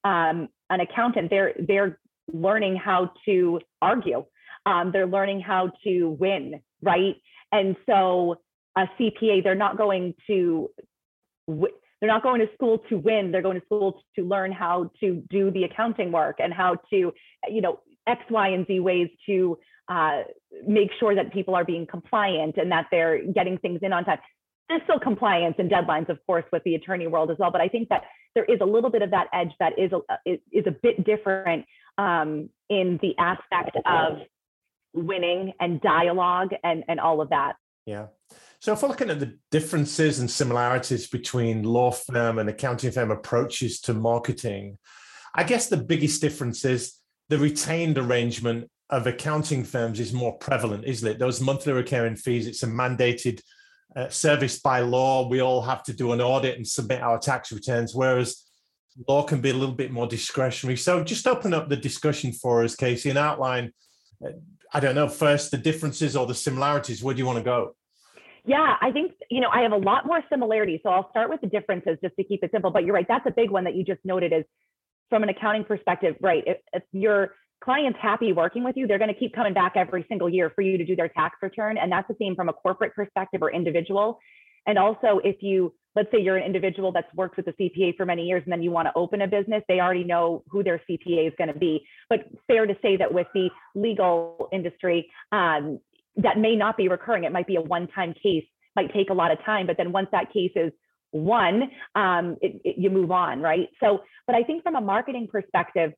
um, 0.05 0.49
an 0.69 0.81
accountant 0.81 1.31
they're 1.31 1.55
they're 1.59 1.99
learning 2.33 2.77
how 2.77 3.13
to 3.25 3.61
argue, 3.81 4.27
um, 4.67 4.93
they're 4.93 5.07
learning 5.07 5.41
how 5.41 5.73
to 5.85 6.11
win, 6.21 6.61
right? 6.83 7.17
And 7.51 7.77
so 7.89 8.37
a 8.77 8.87
CPA, 8.99 9.43
they're 9.43 9.55
not 9.55 9.79
going 9.79 10.15
to 10.27 10.71
they're 11.49 12.11
not 12.11 12.23
going 12.23 12.41
to 12.41 12.49
school 12.55 12.79
to 12.89 12.99
win 12.99 13.33
they're 13.33 13.43
going 13.43 13.59
to 13.59 13.65
school 13.67 14.03
to 14.17 14.25
learn 14.25 14.53
how 14.53 14.91
to 15.01 15.23
do 15.31 15.51
the 15.51 15.65
accounting 15.65 16.13
work 16.13 16.37
and 16.39 16.53
how 16.53 16.77
to 16.91 17.13
you 17.49 17.61
know 17.61 17.81
X, 18.07 18.23
Y, 18.31 18.49
and 18.49 18.67
Z 18.67 18.81
ways 18.81 19.09
to 19.27 19.59
uh, 19.89 20.23
make 20.67 20.91
sure 20.99 21.15
that 21.15 21.33
people 21.33 21.55
are 21.55 21.65
being 21.65 21.87
compliant 21.87 22.57
and 22.57 22.71
that 22.73 22.87
they're 22.91 23.25
getting 23.33 23.59
things 23.59 23.81
in 23.83 23.93
on 23.93 24.05
time. 24.05 24.19
There's 24.69 24.83
still 24.85 25.01
compliance 25.01 25.57
and 25.59 25.71
deadlines, 25.71 26.09
of 26.09 26.19
course, 26.27 26.45
with 26.53 26.63
the 26.65 26.75
attorney 26.77 27.07
world 27.07 27.31
as 27.31 27.37
well. 27.39 27.51
But 27.51 27.61
I 27.61 27.69
think 27.69 27.89
that 27.89 28.05
there 28.35 28.45
is 28.45 28.59
a 28.61 28.65
little 28.65 28.91
bit 28.91 29.03
of 29.03 29.11
that 29.11 29.27
edge 29.33 29.53
that 29.61 29.79
is 29.79 29.93
a, 29.93 30.01
is, 30.25 30.65
a 30.67 30.71
bit 30.71 31.05
different 31.05 31.67
um, 31.99 32.49
in 32.71 32.99
the 33.03 33.15
aspect 33.19 33.77
of 33.85 34.19
winning 34.95 35.53
and 35.61 35.81
dialogue 35.81 36.51
and, 36.65 36.85
and 36.89 37.01
all 37.01 37.21
of 37.21 37.31
that. 37.31 37.55
Yeah. 37.87 38.07
So 38.61 38.73
if 38.73 38.83
we're 38.83 38.89
looking 38.89 39.11
at 39.11 39.19
the 39.19 39.37
differences 39.51 40.21
and 40.21 40.31
similarities 40.31 41.09
between 41.09 41.65
law 41.65 41.91
firm 41.91 42.39
and 42.39 42.49
accounting 42.49 42.93
firm 42.93 43.11
approaches 43.11 43.81
to 43.81 43.95
marketing, 43.95 44.79
I 45.35 45.43
guess 45.45 45.69
the 45.69 45.77
biggest 45.77 46.21
difference 46.21 46.65
is 46.65 47.02
the 47.33 47.39
retained 47.39 47.97
arrangement 47.97 48.71
of 48.91 49.07
accounting 49.07 49.65
firms 49.65 49.99
is 49.99 50.13
more 50.13 50.37
prevalent, 50.37 50.85
isn't 50.85 51.09
it? 51.09 51.19
Those 51.19 51.41
monthly 51.41 51.73
recurring 51.73 52.15
fees, 52.15 52.47
it's 52.47 52.63
a 52.63 52.67
mandated 52.67 53.41
uh, 53.97 54.11
service 54.11 54.61
by 54.61 54.81
law. 54.81 55.27
We 55.27 55.41
all 55.41 55.63
have 55.63 55.83
to 55.85 55.95
do 55.95 56.13
an 56.13 56.21
audit 56.21 56.59
and 56.59 56.69
submit 56.69 57.01
our 57.01 57.19
tax 57.19 57.51
returns, 57.51 57.95
whereas 57.95 58.45
law 59.09 59.23
can 59.23 59.41
be 59.41 59.49
a 59.49 59.55
little 59.55 59.75
bit 59.75 59.91
more 59.91 60.07
discretionary. 60.07 60.77
So 60.77 61.03
just 61.03 61.27
open 61.27 61.55
up 61.55 61.71
the 61.71 61.77
discussion 61.77 62.33
for 62.33 62.65
us, 62.65 62.77
Casey, 62.77 63.09
and 63.09 63.19
outline, 63.19 63.73
uh, 64.23 64.33
I 64.75 64.81
don't 64.81 64.95
know, 64.95 65.09
first 65.09 65.53
the 65.53 65.57
differences 65.57 66.15
or 66.15 66.27
the 66.27 66.35
similarities. 66.35 67.03
Where 67.03 67.15
do 67.15 67.19
you 67.19 67.27
want 67.27 67.39
to 67.39 67.45
go? 67.45 67.75
Yeah, 68.45 68.77
I 68.79 68.93
think, 68.93 69.13
you 69.31 69.41
know, 69.41 69.49
I 69.51 69.63
have 69.63 69.73
a 69.73 69.79
lot 69.79 70.05
more 70.05 70.23
similarities. 70.29 70.81
So 70.83 70.91
I'll 70.91 71.09
start 71.09 71.31
with 71.31 71.41
the 71.41 71.47
differences 71.47 71.97
just 72.05 72.15
to 72.17 72.25
keep 72.25 72.45
it 72.45 72.51
simple. 72.53 72.71
But 72.71 72.85
you're 72.85 72.95
right, 72.95 73.09
that's 73.09 73.27
a 73.27 73.31
big 73.31 73.51
one 73.51 73.65
that 73.65 73.75
you 73.75 73.85
just 73.85 74.01
noted 74.05 74.35
is 74.35 74.45
from 75.13 75.23
an 75.23 75.29
accounting 75.29 75.63
perspective, 75.63 76.17
right? 76.23 76.43
If, 76.47 76.57
if 76.73 76.83
your 76.93 77.35
client's 77.63 77.99
happy 78.01 78.33
working 78.33 78.65
with 78.65 78.79
you, 78.79 78.87
they're 78.87 78.99
going 78.99 79.13
to 79.13 79.21
keep 79.21 79.35
coming 79.35 79.53
back 79.53 79.75
every 79.77 80.07
single 80.09 80.27
year 80.27 80.51
for 80.55 80.63
you 80.63 80.79
to 80.79 80.87
do 80.87 80.97
their 80.97 81.09
tax 81.09 81.37
return. 81.43 81.77
And 81.77 81.93
that's 81.93 82.09
the 82.09 82.17
same 82.19 82.35
from 82.35 82.49
a 82.49 82.55
corporate 82.55 82.95
perspective 82.95 83.43
or 83.43 83.53
individual. 83.53 84.19
And 84.67 84.79
also, 84.79 85.21
if 85.23 85.43
you, 85.43 85.75
let's 85.95 86.11
say 86.11 86.23
you're 86.23 86.39
an 86.39 86.47
individual 86.47 86.93
that's 86.93 87.13
worked 87.15 87.37
with 87.37 87.47
a 87.49 87.53
CPA 87.53 87.95
for 87.99 88.07
many 88.07 88.23
years 88.23 88.43
and 88.47 88.51
then 88.51 88.63
you 88.63 88.71
want 88.71 88.87
to 88.87 88.93
open 88.97 89.21
a 89.21 89.29
business, 89.29 89.63
they 89.69 89.81
already 89.81 90.03
know 90.03 90.45
who 90.49 90.63
their 90.63 90.81
CPA 90.89 91.29
is 91.29 91.35
going 91.37 91.53
to 91.53 91.59
be. 91.59 91.85
But 92.09 92.21
fair 92.47 92.65
to 92.65 92.75
say 92.81 92.97
that 92.97 93.13
with 93.13 93.27
the 93.35 93.51
legal 93.75 94.49
industry, 94.51 95.11
um, 95.31 95.79
that 96.17 96.39
may 96.39 96.57
not 96.57 96.79
be 96.79 96.89
recurring. 96.89 97.25
It 97.25 97.33
might 97.33 97.47
be 97.47 97.57
a 97.57 97.61
one 97.61 97.87
time 97.89 98.15
case, 98.15 98.45
might 98.77 98.95
take 98.95 99.11
a 99.11 99.15
lot 99.15 99.31
of 99.31 99.45
time. 99.45 99.67
But 99.67 99.77
then 99.77 99.93
once 99.93 100.09
that 100.13 100.33
case 100.33 100.53
is 100.57 100.73
one, 101.13 101.71
um, 101.95 102.37
it, 102.41 102.61
it, 102.65 102.77
you 102.79 102.91
move 102.91 103.11
on, 103.11 103.41
right? 103.41 103.69
So, 103.81 104.03
but 104.27 104.35
I 104.35 104.43
think 104.43 104.63
from 104.63 104.75
a 104.75 104.81
marketing 104.81 105.29
perspective, 105.31 105.93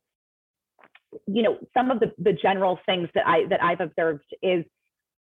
you 1.26 1.42
know, 1.42 1.58
some 1.72 1.90
of 1.90 2.00
the, 2.00 2.12
the 2.18 2.32
general 2.32 2.78
things 2.86 3.08
that 3.14 3.26
I 3.26 3.46
that 3.48 3.62
I've 3.62 3.80
observed 3.80 4.24
is 4.42 4.64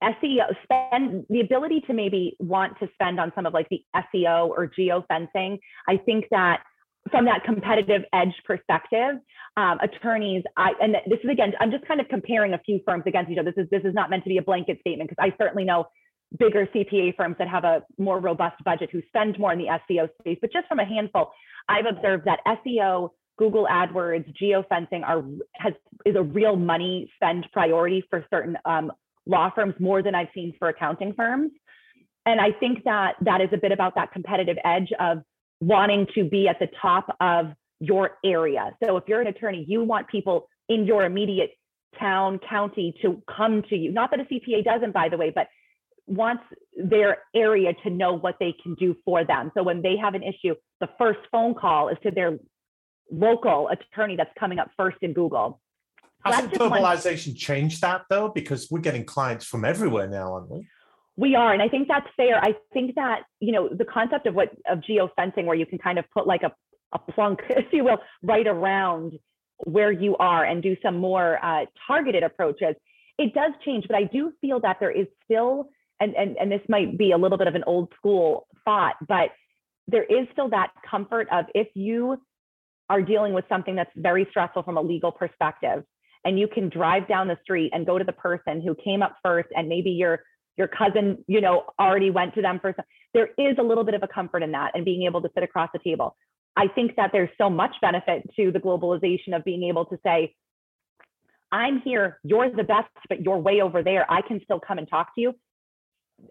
SEO 0.03 0.55
spend 0.63 1.25
the 1.31 1.41
ability 1.41 1.83
to 1.87 1.95
maybe 1.95 2.37
want 2.39 2.79
to 2.81 2.89
spend 2.95 3.19
on 3.19 3.33
some 3.35 3.47
of 3.47 3.55
like 3.55 3.69
the 3.71 3.83
SEO 3.95 4.49
or 4.49 4.67
geo 4.67 5.05
fencing. 5.09 5.59
I 5.89 5.97
think 5.97 6.27
that 6.31 6.63
from 7.11 7.25
that 7.27 7.45
competitive 7.45 8.03
edge 8.13 8.35
perspective, 8.45 9.17
um, 9.57 9.79
attorneys, 9.81 10.43
I, 10.57 10.73
and 10.81 10.97
this 11.07 11.21
is 11.23 11.31
again, 11.31 11.53
I'm 11.61 11.71
just 11.71 11.87
kind 11.87 12.01
of 12.01 12.09
comparing 12.09 12.53
a 12.53 12.59
few 12.59 12.81
firms 12.85 13.05
against 13.07 13.31
each 13.31 13.39
other. 13.39 13.53
This 13.57 13.65
is 13.65 13.71
this 13.71 13.85
is 13.85 13.95
not 13.95 14.11
meant 14.11 14.25
to 14.25 14.29
be 14.29 14.39
a 14.39 14.43
blanket 14.43 14.79
statement 14.81 15.09
because 15.09 15.23
I 15.23 15.35
certainly 15.43 15.65
know 15.65 15.87
bigger 16.39 16.67
CPA 16.75 17.17
firms 17.17 17.37
that 17.39 17.49
have 17.49 17.65
a 17.65 17.83
more 17.99 18.21
robust 18.21 18.63
budget 18.65 18.91
who 18.91 19.03
spend 19.09 19.39
more 19.39 19.53
in 19.53 19.59
the 19.59 19.67
SEO 19.67 20.09
space, 20.21 20.39
but 20.41 20.53
just 20.53 20.67
from 20.69 20.79
a 20.79 20.85
handful, 20.85 21.33
I've 21.69 21.87
observed 21.87 22.25
that 22.27 22.41
SEO, 22.47 23.11
Google 23.39 23.67
AdWords, 23.71 24.33
geofencing 24.41 25.03
are 25.05 25.23
has 25.55 25.75
is 26.05 26.17
a 26.17 26.23
real 26.23 26.57
money 26.57 27.11
spend 27.17 27.47
priority 27.53 28.05
for 28.09 28.25
certain 28.31 28.57
um, 28.65 28.93
law 29.27 29.51
firms 29.55 29.75
more 29.81 30.03
than 30.03 30.15
I've 30.15 30.29
seen 30.35 30.55
for 30.59 30.69
accounting 30.69 31.13
firms. 31.15 31.51
And 32.25 32.41
I 32.41 32.53
think 32.53 32.85
that 32.85 33.15
that 33.21 33.41
is 33.41 33.49
a 33.53 33.57
bit 33.57 33.73
about 33.73 33.95
that 33.95 34.13
competitive 34.13 34.57
edge 34.65 34.93
of 34.99 35.23
wanting 35.61 36.07
to 36.15 36.25
be 36.25 36.49
at 36.49 36.59
the 36.59 36.69
top 36.81 37.15
of 37.21 37.53
your 37.81 38.19
area. 38.25 38.73
So 38.83 38.97
if 38.97 39.05
you're 39.07 39.21
an 39.21 39.27
attorney, 39.27 39.65
you 39.69 39.85
want 39.85 40.09
people 40.09 40.49
in 40.69 40.87
your 40.87 41.05
immediate 41.05 41.51
town, 41.99 42.41
county 42.49 42.95
to 43.03 43.23
come 43.35 43.63
to 43.71 43.77
you. 43.77 43.93
Not 43.93 44.11
that 44.11 44.21
a 44.21 44.25
CPA 44.25 44.65
doesn't, 44.65 44.93
by 44.93 45.09
the 45.09 45.17
way, 45.17 45.31
but 45.35 45.49
wants 46.07 46.45
their 46.77 47.19
area 47.35 47.73
to 47.83 47.91
know 47.91 48.15
what 48.15 48.37
they 48.39 48.55
can 48.63 48.75
do 48.75 48.97
for 49.05 49.25
them. 49.25 49.51
So 49.57 49.63
when 49.63 49.83
they 49.83 49.97
have 49.97 50.15
an 50.15 50.23
issue, 50.23 50.55
the 50.81 50.89
first 50.99 51.21
phone 51.33 51.55
call 51.55 51.89
is 51.89 51.99
to 52.03 52.11
their 52.11 52.39
local 53.11 53.69
attorney 53.69 54.17
that's 54.17 54.31
coming 54.39 54.59
up 54.59 54.71
first 54.77 54.99
in 55.03 55.13
Google. 55.13 55.61
Hasn't 56.25 56.55
globalization 56.55 57.29
one... 57.29 57.37
changed 57.37 57.81
that 57.83 58.03
though? 58.11 58.29
Because 58.29 58.69
we're 58.71 58.81
getting 58.81 59.05
clients 59.05 59.45
from 59.45 59.65
everywhere 59.65 60.09
now, 60.09 60.35
aren't 60.35 60.51
we? 60.51 60.67
We 61.19 61.35
are, 61.35 61.53
and 61.53 61.63
I 61.63 61.69
think 61.69 61.89
that's 61.89 62.07
fair. 62.15 62.39
I 62.39 62.55
think 62.75 62.95
that 62.97 63.23
you 63.41 63.53
know 63.53 63.71
the 63.71 63.87
concept 63.87 64.27
of 64.27 64.35
what 64.35 64.51
of 64.69 64.81
geofencing, 64.81 65.47
where 65.47 65.57
you 65.57 65.65
can 65.65 65.79
kind 65.79 65.99
of 65.99 66.05
put 66.13 66.27
like 66.27 66.43
a 66.43 66.53
a 66.93 67.13
plunk, 67.13 67.41
if 67.49 67.73
you 67.73 67.85
will, 67.85 67.99
right 68.23 68.47
around 68.47 69.13
where 69.65 69.91
you 69.91 70.17
are 70.19 70.45
and 70.45 70.63
do 70.63 70.77
some 70.83 70.99
more 70.99 71.43
uh, 71.45 71.65
targeted 71.87 72.23
approaches. 72.23 72.75
It 73.19 73.33
does 73.33 73.53
change, 73.65 73.87
but 73.89 73.97
I 73.97 74.05
do 74.05 74.33
feel 74.41 74.61
that 74.61 74.77
there 74.81 74.91
is 74.91 75.07
still, 75.25 75.71
and, 76.01 76.15
and, 76.15 76.37
and 76.39 76.51
this 76.51 76.61
might 76.69 76.99
be 76.99 77.13
a 77.13 77.19
little 77.19 77.39
bit 77.39 77.47
of 77.47 77.55
an 77.55 77.65
old 77.67 77.93
school 77.97 78.47
thought, 78.65 78.95
but 79.07 79.31
there 79.89 80.05
is 80.05 80.27
still 80.33 80.49
that 80.51 80.73
comfort 80.89 81.29
of 81.33 81.47
if 81.55 81.69
you 81.75 82.21
are 82.89 83.03
dealing 83.03 83.33
with 83.33 83.45
something 83.49 83.77
that's 83.77 83.91
very 83.97 84.27
stressful 84.31 84.63
from 84.63 84.77
a 84.77 84.83
legal 84.83 85.13
perspective, 85.13 85.85
and 86.25 86.39
you 86.39 86.49
can 86.49 86.69
drive 86.69 87.07
down 87.09 87.29
the 87.29 87.39
street 87.43 87.71
and 87.73 87.87
go 87.87 87.99
to 87.99 88.05
the 88.05 88.13
person 88.13 88.61
who 88.61 88.75
came 88.75 89.03
up 89.03 89.17
first, 89.23 89.49
and 89.57 89.69
maybe 89.69 89.91
your 89.91 90.21
your 90.57 90.69
cousin, 90.69 91.23
you 91.27 91.41
know, 91.41 91.65
already 91.79 92.11
went 92.11 92.35
to 92.35 92.43
them 92.43 92.59
first. 92.61 92.79
There 93.13 93.29
is 93.39 93.57
a 93.59 93.63
little 93.63 93.85
bit 93.85 93.95
of 93.95 94.03
a 94.03 94.09
comfort 94.09 94.43
in 94.43 94.53
that 94.53 94.73
and 94.75 94.85
being 94.85 95.03
able 95.03 95.21
to 95.21 95.29
sit 95.35 95.43
across 95.43 95.69
the 95.73 95.79
table. 95.79 96.17
I 96.57 96.69
think 96.69 96.97
that 96.97 97.11
there's 97.13 97.29
so 97.37 97.51
much 97.51 97.75
benefit 97.83 98.23
to 98.37 98.51
the 98.51 98.59
globalization 98.59 99.37
of 99.37 99.45
being 99.45 99.65
able 99.65 99.85
to 99.87 99.99
say, 100.03 100.35
I'm 101.53 101.83
here, 101.83 102.19
you're 102.25 102.51
the 102.51 102.65
best, 102.65 102.89
but 103.09 103.23
you're 103.23 103.37
way 103.37 103.61
over 103.61 103.83
there. 103.83 104.11
I 104.11 104.23
can 104.23 104.41
still 104.43 104.59
come 104.59 104.79
and 104.79 104.89
talk 104.89 105.15
to 105.15 105.21
you. 105.21 105.35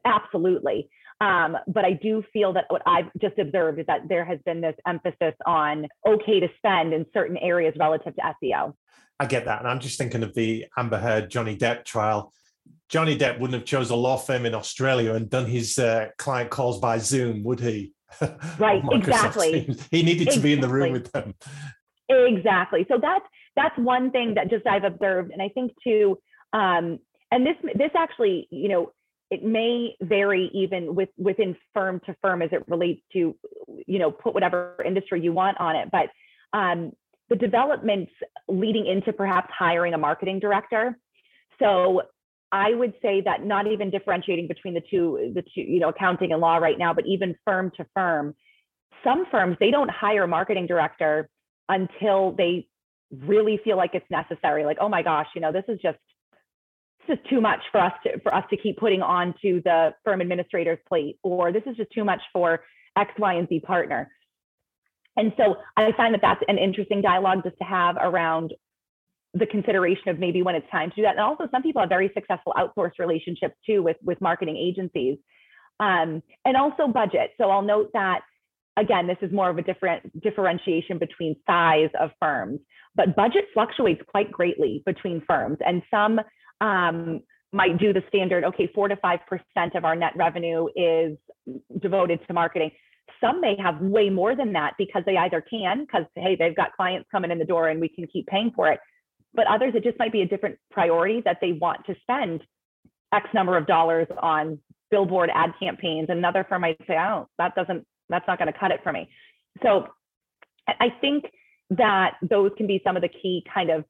Absolutely. 0.05 0.89
Um, 1.21 1.57
but 1.67 1.85
I 1.85 1.93
do 1.93 2.23
feel 2.33 2.53
that 2.53 2.65
what 2.69 2.81
I've 2.85 3.09
just 3.21 3.39
observed 3.39 3.79
is 3.79 3.85
that 3.87 4.01
there 4.09 4.25
has 4.25 4.39
been 4.45 4.59
this 4.59 4.75
emphasis 4.85 5.33
on 5.45 5.87
okay 6.05 6.39
to 6.41 6.49
spend 6.57 6.93
in 6.93 7.05
certain 7.13 7.37
areas 7.37 7.73
relative 7.79 8.15
to 8.15 8.21
SEO. 8.43 8.73
I 9.19 9.25
get 9.25 9.45
that. 9.45 9.59
And 9.59 9.67
I'm 9.67 9.79
just 9.79 9.97
thinking 9.97 10.23
of 10.23 10.33
the 10.33 10.65
Amber 10.77 10.97
Heard 10.97 11.29
Johnny 11.29 11.55
Depp 11.55 11.85
trial. 11.85 12.33
Johnny 12.89 13.17
Depp 13.17 13.39
wouldn't 13.39 13.59
have 13.59 13.65
chose 13.65 13.89
a 13.89 13.95
law 13.95 14.17
firm 14.17 14.45
in 14.45 14.53
Australia 14.53 15.13
and 15.13 15.29
done 15.29 15.45
his 15.45 15.79
uh, 15.79 16.07
client 16.17 16.49
calls 16.49 16.79
by 16.79 16.97
Zoom, 16.97 17.43
would 17.43 17.59
he? 17.59 17.93
Right, 18.59 18.81
exactly. 18.91 19.75
He 19.91 20.03
needed 20.03 20.29
to 20.31 20.39
be 20.39 20.53
in 20.53 20.61
the 20.61 20.69
room 20.69 20.93
with 20.93 21.11
them. 21.11 21.33
Exactly. 22.07 22.85
So 22.89 22.97
that's 23.01 23.25
that's 23.55 23.77
one 23.77 24.11
thing 24.11 24.35
that 24.35 24.49
just 24.49 24.65
I've 24.67 24.83
observed, 24.83 25.31
and 25.31 25.41
I 25.41 25.49
think 25.49 25.73
too, 25.83 26.17
um, 26.53 26.99
and 27.31 27.45
this 27.45 27.55
this 27.73 27.91
actually, 27.95 28.47
you 28.51 28.69
know, 28.69 28.91
it 29.35 29.43
may 29.43 29.95
vary 30.01 30.49
even 30.53 30.95
with 30.95 31.09
within 31.17 31.57
firm 31.73 31.99
to 32.05 32.15
firm 32.21 32.41
as 32.41 32.49
it 32.53 32.63
relates 32.69 33.01
to, 33.11 33.35
you 33.85 33.99
know, 33.99 34.11
put 34.11 34.33
whatever 34.33 34.81
industry 34.85 35.19
you 35.21 35.33
want 35.33 35.59
on 35.59 35.75
it, 35.75 35.89
but 35.91 36.07
um, 36.57 36.93
the 37.29 37.35
developments 37.35 38.11
leading 38.47 38.85
into 38.85 39.11
perhaps 39.11 39.49
hiring 39.57 39.93
a 39.93 39.97
marketing 39.97 40.39
director. 40.39 40.97
So 41.59 42.03
I 42.51 42.73
would 42.73 42.93
say 43.01 43.21
that 43.21 43.45
not 43.45 43.67
even 43.67 43.89
differentiating 43.89 44.47
between 44.47 44.73
the 44.73 44.83
two, 44.89 45.33
the 45.35 45.41
two, 45.41 45.61
you 45.61 45.79
know, 45.81 45.89
accounting 45.89 46.31
and 46.31 46.39
law 46.39 46.57
right 46.57 46.79
now, 46.79 46.93
but 46.93 47.05
even 47.05 47.35
firm 47.43 47.71
to 47.75 47.85
firm, 47.93 48.35
some 49.03 49.25
firms 49.31 49.57
they 49.59 49.71
don't 49.71 49.91
hire 49.91 50.23
a 50.23 50.27
marketing 50.27 50.65
director 50.65 51.29
until 51.67 52.31
they 52.31 52.67
really 53.11 53.59
feel 53.65 53.75
like 53.75 53.91
it's 53.93 54.09
necessary. 54.09 54.63
Like, 54.63 54.77
oh 54.79 54.87
my 54.87 55.01
gosh, 55.01 55.27
you 55.35 55.41
know, 55.41 55.51
this 55.51 55.65
is 55.67 55.79
just 55.81 55.99
is 57.09 57.17
too 57.29 57.41
much 57.41 57.59
for 57.71 57.81
us 57.81 57.93
to 58.03 58.19
for 58.21 58.33
us 58.33 58.43
to 58.49 58.57
keep 58.57 58.77
putting 58.77 59.01
onto 59.01 59.61
the 59.63 59.93
firm 60.03 60.21
administrator's 60.21 60.79
plate, 60.87 61.17
or 61.23 61.51
this 61.51 61.63
is 61.65 61.75
just 61.75 61.91
too 61.91 62.03
much 62.03 62.21
for 62.31 62.63
X, 62.97 63.11
Y, 63.17 63.33
and 63.33 63.47
Z 63.49 63.61
partner. 63.61 64.11
And 65.17 65.33
so 65.37 65.57
I 65.77 65.91
find 65.93 66.13
that 66.13 66.21
that's 66.21 66.43
an 66.47 66.57
interesting 66.57 67.01
dialogue 67.01 67.43
just 67.43 67.57
to 67.57 67.63
have 67.63 67.95
around 67.99 68.53
the 69.33 69.45
consideration 69.45 70.09
of 70.09 70.19
maybe 70.19 70.41
when 70.41 70.55
it's 70.55 70.69
time 70.71 70.89
to 70.89 70.95
do 70.95 71.01
that. 71.03 71.11
And 71.11 71.19
also 71.19 71.47
some 71.51 71.61
people 71.61 71.81
have 71.81 71.89
very 71.89 72.09
successful 72.13 72.53
outsourced 72.57 72.99
relationships 72.99 73.55
too 73.65 73.83
with, 73.83 73.97
with 74.01 74.19
marketing 74.21 74.57
agencies. 74.57 75.17
Um, 75.79 76.23
and 76.45 76.55
also 76.55 76.87
budget. 76.87 77.31
So 77.37 77.49
I'll 77.49 77.61
note 77.61 77.91
that 77.93 78.21
again, 78.77 79.07
this 79.07 79.17
is 79.21 79.31
more 79.31 79.49
of 79.49 79.57
a 79.57 79.61
different 79.61 80.21
differentiation 80.21 80.97
between 80.97 81.35
size 81.47 81.89
of 81.99 82.11
firms, 82.19 82.59
but 82.95 83.15
budget 83.15 83.45
fluctuates 83.53 84.01
quite 84.07 84.31
greatly 84.31 84.83
between 84.85 85.21
firms. 85.27 85.57
And 85.65 85.81
some 85.89 86.19
um, 86.61 87.21
might 87.51 87.77
do 87.77 87.93
the 87.93 88.03
standard, 88.09 88.43
okay, 88.43 88.69
four 88.73 88.87
to 88.87 88.95
5% 88.97 89.19
of 89.75 89.85
our 89.85 89.95
net 89.95 90.13
revenue 90.15 90.67
is 90.75 91.17
devoted 91.79 92.19
to 92.27 92.33
marketing. 92.33 92.71
Some 93.21 93.39
may 93.39 93.55
have 93.61 93.79
way 93.79 94.09
more 94.09 94.35
than 94.35 94.53
that 94.53 94.73
because 94.77 95.03
they 95.05 95.15
either 95.15 95.41
can, 95.41 95.81
because 95.81 96.05
hey, 96.15 96.35
they've 96.37 96.55
got 96.55 96.75
clients 96.75 97.07
coming 97.11 97.31
in 97.31 97.39
the 97.39 97.45
door 97.45 97.69
and 97.69 97.79
we 97.79 97.87
can 97.87 98.07
keep 98.07 98.27
paying 98.27 98.51
for 98.55 98.69
it. 98.71 98.79
But 99.33 99.47
others 99.47 99.73
it 99.75 99.83
just 99.83 99.97
might 99.99 100.11
be 100.11 100.21
a 100.21 100.27
different 100.27 100.57
priority 100.71 101.21
that 101.25 101.37
they 101.41 101.53
want 101.53 101.85
to 101.85 101.95
spend 102.01 102.41
x 103.13 103.27
number 103.33 103.55
of 103.55 103.67
dollars 103.67 104.07
on 104.21 104.59
billboard 104.91 105.29
ad 105.33 105.53
campaigns. 105.59 106.07
Another 106.09 106.45
firm 106.47 106.61
might 106.61 106.77
say 106.87 106.97
oh 106.97 107.27
that 107.37 107.55
doesn't 107.55 107.85
that's 108.09 108.27
not 108.27 108.37
going 108.37 108.51
to 108.51 108.59
cut 108.59 108.71
it 108.71 108.81
for 108.83 108.91
me. 108.91 109.09
So 109.61 109.87
i 110.67 110.89
think 110.99 111.25
that 111.69 112.15
those 112.21 112.51
can 112.57 112.67
be 112.67 112.81
some 112.83 112.95
of 112.95 113.01
the 113.01 113.09
key 113.09 113.45
kind 113.53 113.69
of 113.69 113.85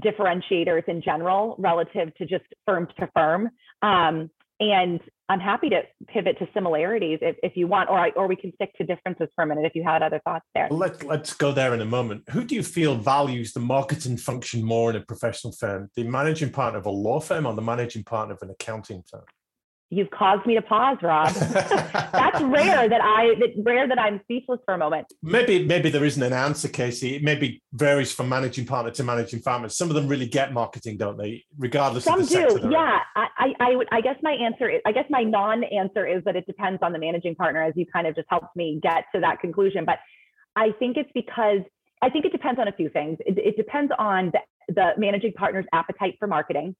differentiators 0.00 0.86
in 0.88 1.02
general 1.02 1.56
relative 1.58 2.14
to 2.16 2.26
just 2.26 2.44
firm 2.66 2.86
to 2.98 3.08
firm 3.14 3.48
um, 3.82 4.30
and 4.60 5.00
I'm 5.28 5.40
happy 5.40 5.68
to 5.70 5.82
pivot 6.06 6.38
to 6.38 6.48
similarities 6.54 7.18
if, 7.20 7.36
if 7.42 7.56
you 7.56 7.66
want, 7.66 7.90
or 7.90 7.98
I, 7.98 8.10
or 8.10 8.28
we 8.28 8.36
can 8.36 8.54
stick 8.54 8.72
to 8.76 8.84
differences 8.84 9.28
for 9.34 9.42
a 9.42 9.46
minute 9.46 9.64
if 9.64 9.74
you 9.74 9.82
had 9.82 10.02
other 10.02 10.20
thoughts 10.24 10.46
there. 10.54 10.68
Let, 10.70 11.02
let's 11.04 11.34
go 11.34 11.52
there 11.52 11.74
in 11.74 11.80
a 11.80 11.86
moment. 11.86 12.22
Who 12.30 12.44
do 12.44 12.54
you 12.54 12.62
feel 12.62 12.96
values 12.96 13.52
the 13.52 13.60
marketing 13.60 14.18
function 14.18 14.62
more 14.62 14.90
in 14.90 14.96
a 14.96 15.00
professional 15.00 15.52
firm? 15.52 15.90
The 15.96 16.04
managing 16.04 16.50
partner 16.50 16.78
of 16.78 16.86
a 16.86 16.90
law 16.90 17.20
firm 17.20 17.44
or 17.44 17.54
the 17.54 17.62
managing 17.62 18.04
partner 18.04 18.34
of 18.34 18.42
an 18.42 18.50
accounting 18.50 19.02
firm? 19.10 19.24
You've 19.88 20.10
caused 20.10 20.44
me 20.46 20.56
to 20.56 20.62
pause, 20.62 20.98
Rob. 21.00 21.32
That's 21.34 22.42
rare 22.42 22.88
that 22.88 23.00
I 23.00 23.36
that 23.38 23.50
rare 23.62 23.86
that 23.86 24.00
I'm 24.00 24.20
speechless 24.24 24.58
for 24.64 24.74
a 24.74 24.78
moment. 24.78 25.06
Maybe 25.22 25.64
maybe 25.64 25.90
there 25.90 26.04
isn't 26.04 26.22
an 26.22 26.32
answer, 26.32 26.66
Casey. 26.66 27.14
It 27.14 27.22
maybe 27.22 27.62
varies 27.72 28.12
from 28.12 28.28
managing 28.28 28.66
partner 28.66 28.90
to 28.90 29.04
managing 29.04 29.42
partner. 29.42 29.68
Some 29.68 29.88
of 29.88 29.94
them 29.94 30.08
really 30.08 30.26
get 30.26 30.52
marketing, 30.52 30.96
don't 30.96 31.16
they? 31.16 31.44
Regardless 31.56 32.02
Some 32.02 32.20
of 32.20 32.28
the 32.28 32.34
do. 32.34 32.68
Yeah, 32.68 32.98
I, 33.14 33.54
I 33.60 33.76
would. 33.76 33.86
I 33.92 34.00
guess 34.00 34.16
my 34.22 34.32
answer. 34.32 34.68
Is, 34.68 34.80
I 34.84 34.90
guess 34.90 35.06
my 35.08 35.22
non-answer 35.22 36.04
is 36.04 36.24
that 36.24 36.34
it 36.34 36.46
depends 36.46 36.82
on 36.82 36.92
the 36.92 36.98
managing 36.98 37.36
partner, 37.36 37.62
as 37.62 37.72
you 37.76 37.86
kind 37.86 38.08
of 38.08 38.16
just 38.16 38.26
helped 38.28 38.56
me 38.56 38.80
get 38.82 39.04
to 39.14 39.20
that 39.20 39.38
conclusion. 39.40 39.84
But 39.84 39.98
I 40.56 40.72
think 40.80 40.96
it's 40.96 41.10
because 41.14 41.60
I 42.02 42.10
think 42.10 42.24
it 42.24 42.32
depends 42.32 42.58
on 42.60 42.66
a 42.66 42.72
few 42.72 42.88
things. 42.88 43.18
It, 43.20 43.38
it 43.38 43.56
depends 43.56 43.92
on 43.98 44.32
the, 44.32 44.74
the 44.74 44.90
managing 44.98 45.32
partner's 45.34 45.66
appetite 45.72 46.16
for 46.18 46.26
marketing. 46.26 46.74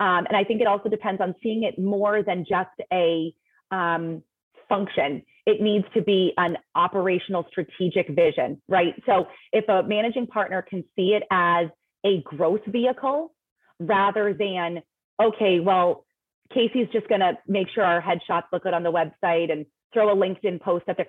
Um, 0.00 0.26
and 0.28 0.36
I 0.36 0.44
think 0.44 0.60
it 0.60 0.66
also 0.66 0.88
depends 0.88 1.20
on 1.20 1.34
seeing 1.42 1.64
it 1.64 1.78
more 1.78 2.22
than 2.22 2.44
just 2.48 2.70
a 2.92 3.34
um, 3.70 4.22
function. 4.68 5.22
It 5.46 5.60
needs 5.60 5.86
to 5.94 6.02
be 6.02 6.32
an 6.36 6.56
operational 6.74 7.46
strategic 7.50 8.08
vision, 8.08 8.60
right? 8.68 8.94
So 9.06 9.26
if 9.52 9.68
a 9.68 9.82
managing 9.82 10.26
partner 10.26 10.62
can 10.62 10.84
see 10.94 11.14
it 11.14 11.24
as 11.30 11.66
a 12.04 12.22
growth 12.22 12.64
vehicle 12.66 13.34
rather 13.80 14.34
than, 14.34 14.82
okay, 15.20 15.60
well, 15.60 16.04
Casey's 16.52 16.88
just 16.92 17.08
going 17.08 17.20
to 17.20 17.32
make 17.46 17.68
sure 17.74 17.84
our 17.84 18.00
headshots 18.00 18.44
look 18.52 18.62
good 18.62 18.74
on 18.74 18.82
the 18.82 18.92
website 18.92 19.50
and 19.50 19.66
throw 19.92 20.12
a 20.12 20.16
LinkedIn 20.16 20.60
post 20.60 20.88
up 20.88 20.96
there. 20.96 21.08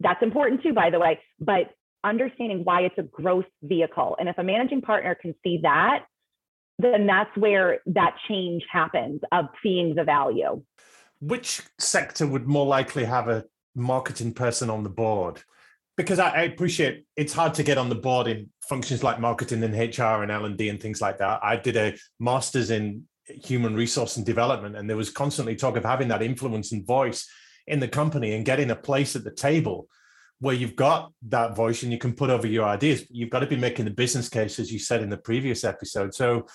That's 0.00 0.22
important 0.22 0.62
too, 0.62 0.72
by 0.72 0.90
the 0.90 0.98
way, 0.98 1.20
but 1.38 1.74
understanding 2.02 2.62
why 2.64 2.82
it's 2.82 2.98
a 2.98 3.02
growth 3.02 3.46
vehicle. 3.62 4.16
And 4.18 4.28
if 4.28 4.38
a 4.38 4.42
managing 4.42 4.82
partner 4.82 5.14
can 5.14 5.34
see 5.42 5.60
that, 5.62 6.04
then 6.78 7.06
that's 7.06 7.34
where 7.36 7.80
that 7.86 8.16
change 8.28 8.64
happens 8.70 9.20
of 9.32 9.46
seeing 9.62 9.94
the 9.94 10.04
value. 10.04 10.62
Which 11.20 11.62
sector 11.78 12.26
would 12.26 12.46
more 12.46 12.66
likely 12.66 13.04
have 13.04 13.28
a 13.28 13.44
marketing 13.74 14.34
person 14.34 14.70
on 14.70 14.82
the 14.82 14.90
board? 14.90 15.42
because 15.96 16.18
I, 16.18 16.30
I, 16.30 16.42
appreciate 16.42 17.06
it's 17.16 17.32
hard 17.32 17.54
to 17.54 17.62
get 17.62 17.78
on 17.78 17.88
the 17.88 17.94
board 17.94 18.26
in 18.26 18.50
functions 18.68 19.02
like 19.02 19.20
marketing 19.20 19.62
and 19.62 19.74
HR 19.74 20.22
and 20.22 20.30
L 20.30 20.44
and 20.44 20.56
D 20.56 20.68
and 20.68 20.80
things 20.80 21.00
like 21.00 21.18
that. 21.18 21.40
I 21.42 21.56
did 21.56 21.76
a 21.76 21.94
master's 22.18 22.70
in 22.70 23.04
human 23.26 23.74
resource 23.74 24.16
and 24.16 24.26
development, 24.26 24.76
and 24.76 24.88
there 24.88 24.96
was 24.96 25.10
constantly 25.10 25.56
talk 25.56 25.76
of 25.76 25.84
having 25.84 26.08
that 26.08 26.22
influence 26.22 26.72
and 26.72 26.86
voice 26.86 27.28
in 27.66 27.80
the 27.80 27.88
company 27.88 28.34
and 28.34 28.44
getting 28.44 28.70
a 28.70 28.76
place 28.76 29.16
at 29.16 29.24
the 29.24 29.30
table 29.30 29.88
where 30.44 30.54
you've 30.54 30.76
got 30.76 31.12
that 31.28 31.56
voice 31.56 31.82
and 31.82 31.90
you 31.90 31.98
can 31.98 32.12
put 32.12 32.30
over 32.30 32.46
your 32.46 32.64
ideas. 32.64 33.04
You've 33.10 33.30
got 33.30 33.40
to 33.40 33.46
be 33.46 33.56
making 33.56 33.86
the 33.86 33.90
business 33.90 34.28
case, 34.28 34.58
as 34.58 34.72
you 34.72 34.78
said 34.78 35.02
in 35.02 35.10
the 35.10 35.16
previous 35.16 35.64
episode. 35.64 36.14
So 36.14 36.46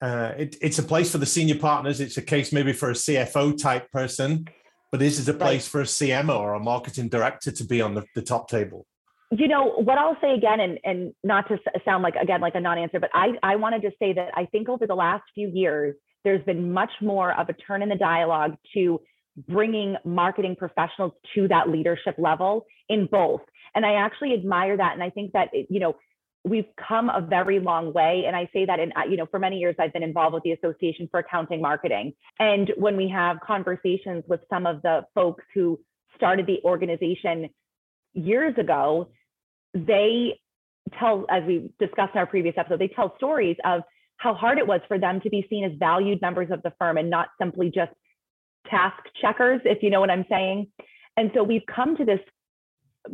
uh, 0.00 0.32
it, 0.36 0.56
it's 0.60 0.78
a 0.78 0.82
place 0.82 1.10
for 1.10 1.18
the 1.18 1.26
senior 1.26 1.58
partners. 1.58 2.00
It's 2.00 2.16
a 2.16 2.22
case 2.22 2.52
maybe 2.52 2.72
for 2.72 2.90
a 2.90 2.94
CFO 2.94 3.60
type 3.60 3.90
person 3.90 4.46
but 4.90 5.00
this 5.00 5.18
is 5.18 5.28
a 5.28 5.34
place 5.34 5.66
right. 5.66 5.70
for 5.70 5.80
a 5.82 5.84
CMO 5.84 6.38
or 6.38 6.54
a 6.54 6.60
marketing 6.60 7.08
director 7.08 7.52
to 7.52 7.64
be 7.64 7.80
on 7.80 7.94
the, 7.94 8.04
the 8.14 8.22
top 8.22 8.48
table. 8.48 8.86
You 9.30 9.46
know 9.46 9.74
what 9.74 9.96
I'll 9.96 10.16
say 10.20 10.34
again, 10.34 10.58
and 10.58 10.78
and 10.82 11.14
not 11.22 11.46
to 11.48 11.58
sound 11.84 12.02
like 12.02 12.16
again 12.16 12.40
like 12.40 12.56
a 12.56 12.60
non-answer, 12.60 12.98
but 12.98 13.10
I 13.14 13.34
I 13.44 13.56
wanted 13.56 13.82
to 13.82 13.92
say 14.00 14.12
that 14.12 14.30
I 14.34 14.46
think 14.46 14.68
over 14.68 14.88
the 14.88 14.96
last 14.96 15.22
few 15.34 15.48
years 15.48 15.94
there's 16.24 16.42
been 16.44 16.72
much 16.72 16.90
more 17.00 17.32
of 17.32 17.48
a 17.48 17.52
turn 17.52 17.82
in 17.82 17.88
the 17.88 17.94
dialogue 17.94 18.56
to 18.74 19.00
bringing 19.36 19.96
marketing 20.04 20.56
professionals 20.56 21.12
to 21.34 21.48
that 21.48 21.68
leadership 21.68 22.16
level 22.18 22.66
in 22.88 23.06
both. 23.10 23.40
And 23.74 23.86
I 23.86 23.94
actually 23.94 24.34
admire 24.34 24.76
that, 24.76 24.92
and 24.94 25.02
I 25.02 25.10
think 25.10 25.32
that 25.32 25.48
you 25.52 25.80
know 25.80 25.96
we've 26.44 26.66
come 26.88 27.10
a 27.10 27.20
very 27.20 27.60
long 27.60 27.92
way. 27.92 28.24
And 28.26 28.34
i 28.34 28.48
say 28.52 28.64
that 28.66 28.80
in 28.80 28.92
you 29.10 29.16
know 29.16 29.26
for 29.26 29.38
many 29.38 29.58
years 29.58 29.76
i've 29.78 29.92
been 29.92 30.02
involved 30.02 30.34
with 30.34 30.42
the 30.42 30.52
association 30.52 31.08
for 31.10 31.20
accounting 31.20 31.60
marketing. 31.60 32.12
And 32.38 32.72
when 32.76 32.96
we 32.96 33.08
have 33.08 33.38
conversations 33.40 34.24
with 34.26 34.40
some 34.48 34.66
of 34.66 34.82
the 34.82 35.02
folks 35.14 35.44
who 35.54 35.78
started 36.16 36.46
the 36.46 36.60
organization 36.64 37.50
years 38.14 38.54
ago 38.58 39.08
they 39.74 40.40
tell 40.98 41.24
as 41.30 41.44
we 41.46 41.70
discussed 41.78 42.12
in 42.14 42.18
our 42.18 42.26
previous 42.26 42.54
episode 42.58 42.80
they 42.80 42.88
tell 42.88 43.14
stories 43.16 43.56
of 43.64 43.82
how 44.16 44.34
hard 44.34 44.58
it 44.58 44.66
was 44.66 44.80
for 44.88 44.98
them 44.98 45.20
to 45.20 45.30
be 45.30 45.46
seen 45.48 45.64
as 45.64 45.72
valued 45.78 46.20
members 46.20 46.50
of 46.50 46.62
the 46.62 46.72
firm 46.78 46.98
and 46.98 47.08
not 47.08 47.28
simply 47.40 47.70
just 47.72 47.92
task 48.68 49.02
checkers 49.20 49.60
if 49.64 49.82
you 49.82 49.90
know 49.90 50.00
what 50.00 50.10
i'm 50.10 50.24
saying 50.28 50.66
and 51.16 51.30
so 51.34 51.42
we've 51.42 51.66
come 51.74 51.96
to 51.96 52.04
this 52.04 52.20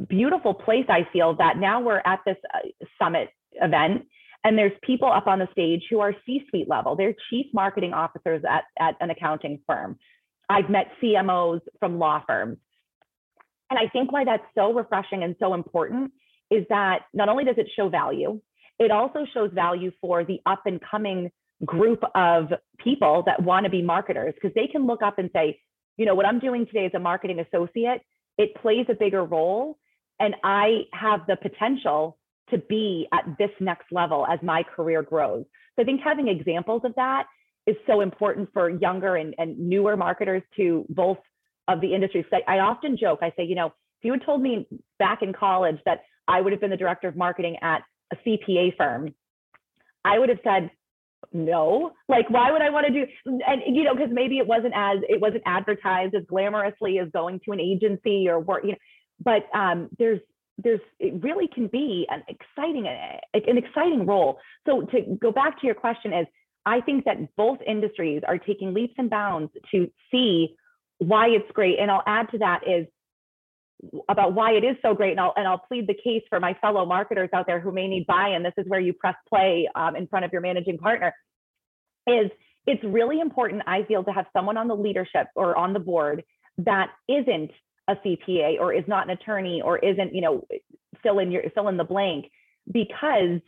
beautiful 0.08 0.54
place 0.54 0.86
I 0.88 1.06
feel 1.12 1.36
that 1.36 1.58
now 1.58 1.80
we're 1.80 2.02
at 2.04 2.20
this 2.26 2.36
uh, 2.54 2.58
summit 3.00 3.28
event 3.52 4.06
and 4.44 4.56
there's 4.56 4.72
people 4.82 5.10
up 5.10 5.26
on 5.26 5.38
the 5.38 5.48
stage 5.52 5.82
who 5.90 6.00
are 6.00 6.14
C-suite 6.24 6.68
level. 6.68 6.94
They're 6.94 7.14
chief 7.30 7.46
marketing 7.52 7.92
officers 7.92 8.42
at, 8.48 8.64
at 8.78 8.94
an 9.00 9.10
accounting 9.10 9.60
firm. 9.66 9.98
I've 10.48 10.70
met 10.70 10.92
CMOs 11.02 11.62
from 11.80 11.98
law 11.98 12.22
firms. 12.26 12.58
And 13.70 13.78
I 13.78 13.88
think 13.88 14.12
why 14.12 14.24
that's 14.24 14.44
so 14.54 14.72
refreshing 14.72 15.24
and 15.24 15.34
so 15.40 15.54
important 15.54 16.12
is 16.50 16.64
that 16.68 17.00
not 17.12 17.28
only 17.28 17.42
does 17.42 17.58
it 17.58 17.68
show 17.74 17.88
value, 17.88 18.40
it 18.78 18.92
also 18.92 19.26
shows 19.34 19.50
value 19.52 19.90
for 20.00 20.24
the 20.24 20.38
up 20.46 20.62
and 20.66 20.80
coming 20.80 21.32
group 21.64 22.02
of 22.14 22.52
people 22.78 23.22
that 23.26 23.42
want 23.42 23.64
to 23.64 23.70
be 23.70 23.82
marketers 23.82 24.34
because 24.34 24.54
they 24.54 24.66
can 24.66 24.86
look 24.86 25.02
up 25.02 25.18
and 25.18 25.30
say, 25.32 25.60
you 25.96 26.04
know, 26.04 26.14
what 26.14 26.26
I'm 26.26 26.38
doing 26.38 26.66
today 26.66 26.84
as 26.86 26.92
a 26.94 26.98
marketing 26.98 27.40
associate 27.40 28.02
it 28.38 28.54
plays 28.56 28.86
a 28.88 28.94
bigger 28.94 29.24
role. 29.24 29.78
And 30.20 30.34
I 30.44 30.82
have 30.92 31.20
the 31.26 31.36
potential 31.36 32.18
to 32.50 32.58
be 32.58 33.08
at 33.12 33.24
this 33.38 33.50
next 33.60 33.86
level 33.90 34.26
as 34.26 34.38
my 34.42 34.62
career 34.62 35.02
grows. 35.02 35.44
So 35.74 35.82
I 35.82 35.84
think 35.84 36.00
having 36.02 36.28
examples 36.28 36.82
of 36.84 36.94
that 36.96 37.26
is 37.66 37.76
so 37.86 38.00
important 38.00 38.48
for 38.52 38.70
younger 38.70 39.16
and, 39.16 39.34
and 39.38 39.58
newer 39.58 39.96
marketers 39.96 40.42
to 40.56 40.86
both 40.88 41.18
of 41.68 41.80
the 41.80 41.92
industries. 41.92 42.24
So 42.30 42.38
I 42.46 42.60
often 42.60 42.96
joke, 42.96 43.18
I 43.22 43.32
say, 43.36 43.44
you 43.44 43.56
know, 43.56 43.66
if 43.66 44.04
you 44.04 44.12
had 44.12 44.24
told 44.24 44.40
me 44.40 44.66
back 44.98 45.22
in 45.22 45.32
college 45.32 45.78
that 45.84 46.02
I 46.28 46.40
would 46.40 46.52
have 46.52 46.60
been 46.60 46.70
the 46.70 46.76
director 46.76 47.08
of 47.08 47.16
marketing 47.16 47.56
at 47.62 47.82
a 48.12 48.16
CPA 48.16 48.76
firm, 48.76 49.14
I 50.04 50.18
would 50.18 50.28
have 50.28 50.38
said, 50.44 50.70
no. 51.32 51.92
Like 52.08 52.30
why 52.30 52.50
would 52.52 52.62
i 52.62 52.70
want 52.70 52.86
to 52.86 52.92
do 52.92 53.06
and 53.46 53.62
you 53.76 53.84
know 53.84 53.94
because 53.94 54.10
maybe 54.12 54.38
it 54.38 54.46
wasn't 54.46 54.74
as 54.76 54.98
it 55.08 55.20
wasn't 55.20 55.42
advertised 55.46 56.14
as 56.14 56.22
glamorously 56.24 57.02
as 57.02 57.10
going 57.12 57.40
to 57.44 57.52
an 57.52 57.60
agency 57.60 58.28
or 58.28 58.40
work 58.40 58.62
you 58.64 58.70
know 58.72 58.78
but 59.24 59.42
um 59.58 59.88
there's 59.98 60.20
there's 60.58 60.80
it 60.98 61.22
really 61.22 61.48
can 61.48 61.66
be 61.66 62.06
an 62.10 62.22
exciting 62.28 62.86
an 62.86 63.58
exciting 63.58 64.06
role. 64.06 64.38
So 64.66 64.82
to 64.82 65.18
go 65.20 65.30
back 65.30 65.60
to 65.60 65.66
your 65.66 65.74
question 65.74 66.12
is 66.12 66.26
i 66.64 66.80
think 66.80 67.04
that 67.04 67.16
both 67.36 67.58
industries 67.66 68.22
are 68.26 68.38
taking 68.38 68.72
leaps 68.74 68.94
and 68.98 69.10
bounds 69.10 69.52
to 69.72 69.90
see 70.10 70.54
why 70.98 71.28
it's 71.28 71.50
great 71.52 71.78
and 71.78 71.90
i'll 71.90 72.02
add 72.06 72.30
to 72.30 72.38
that 72.38 72.62
is 72.66 72.86
about 74.08 74.34
why 74.34 74.52
it 74.52 74.64
is 74.64 74.76
so 74.82 74.94
great 74.94 75.12
and 75.12 75.20
I'll, 75.20 75.34
and 75.36 75.46
I'll 75.46 75.58
plead 75.58 75.86
the 75.86 75.94
case 75.94 76.22
for 76.28 76.40
my 76.40 76.54
fellow 76.60 76.86
marketers 76.86 77.28
out 77.34 77.46
there 77.46 77.60
who 77.60 77.72
may 77.72 77.86
need 77.86 78.06
buy-in 78.06 78.42
this 78.42 78.54
is 78.56 78.64
where 78.68 78.80
you 78.80 78.92
press 78.92 79.16
play 79.28 79.68
um, 79.74 79.96
in 79.96 80.06
front 80.06 80.24
of 80.24 80.32
your 80.32 80.40
managing 80.40 80.78
partner 80.78 81.14
is 82.06 82.30
it's 82.66 82.82
really 82.84 83.20
important 83.20 83.62
i 83.66 83.82
feel 83.84 84.02
to 84.02 84.12
have 84.12 84.26
someone 84.32 84.56
on 84.56 84.68
the 84.68 84.74
leadership 84.74 85.26
or 85.34 85.56
on 85.56 85.72
the 85.72 85.78
board 85.78 86.24
that 86.58 86.90
isn't 87.08 87.50
a 87.88 87.94
cpa 87.96 88.58
or 88.58 88.72
is 88.72 88.84
not 88.86 89.04
an 89.04 89.10
attorney 89.10 89.60
or 89.62 89.78
isn't 89.78 90.14
you 90.14 90.22
know 90.22 90.46
fill 91.02 91.18
in 91.18 91.30
your 91.30 91.42
fill 91.54 91.68
in 91.68 91.76
the 91.76 91.84
blank 91.84 92.26
because 92.72 93.40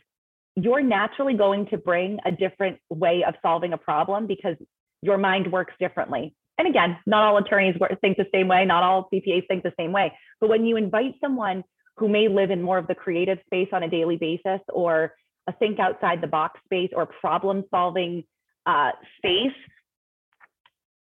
you're 0.55 0.83
naturally 0.83 1.33
going 1.33 1.65
to 1.67 1.77
bring 1.77 2.19
a 2.25 2.31
different 2.31 2.77
way 2.89 3.23
of 3.27 3.33
solving 3.41 3.73
a 3.73 3.77
problem 3.77 4.27
because 4.27 4.55
your 5.01 5.17
mind 5.17 5.51
works 5.51 5.73
differently 5.79 6.35
and 6.59 6.67
again, 6.67 6.97
not 7.05 7.23
all 7.23 7.37
attorneys 7.37 7.75
think 8.01 8.17
the 8.17 8.27
same 8.33 8.49
way, 8.49 8.65
not 8.65 8.83
all 8.83 9.09
CPAs 9.11 9.47
think 9.47 9.63
the 9.63 9.73
same 9.79 9.93
way. 9.93 10.11
But 10.41 10.49
when 10.49 10.65
you 10.65 10.75
invite 10.75 11.15
someone 11.21 11.63
who 11.95 12.09
may 12.09 12.27
live 12.27 12.51
in 12.51 12.61
more 12.61 12.77
of 12.77 12.85
the 12.87 12.95
creative 12.95 13.39
space 13.45 13.69
on 13.71 13.81
a 13.81 13.89
daily 13.89 14.17
basis 14.17 14.59
or 14.67 15.13
a 15.47 15.53
think 15.53 15.79
outside 15.79 16.19
the 16.21 16.27
box 16.27 16.59
space 16.65 16.91
or 16.93 17.05
problem 17.05 17.63
solving 17.71 18.25
uh, 18.65 18.91
space, 19.17 19.55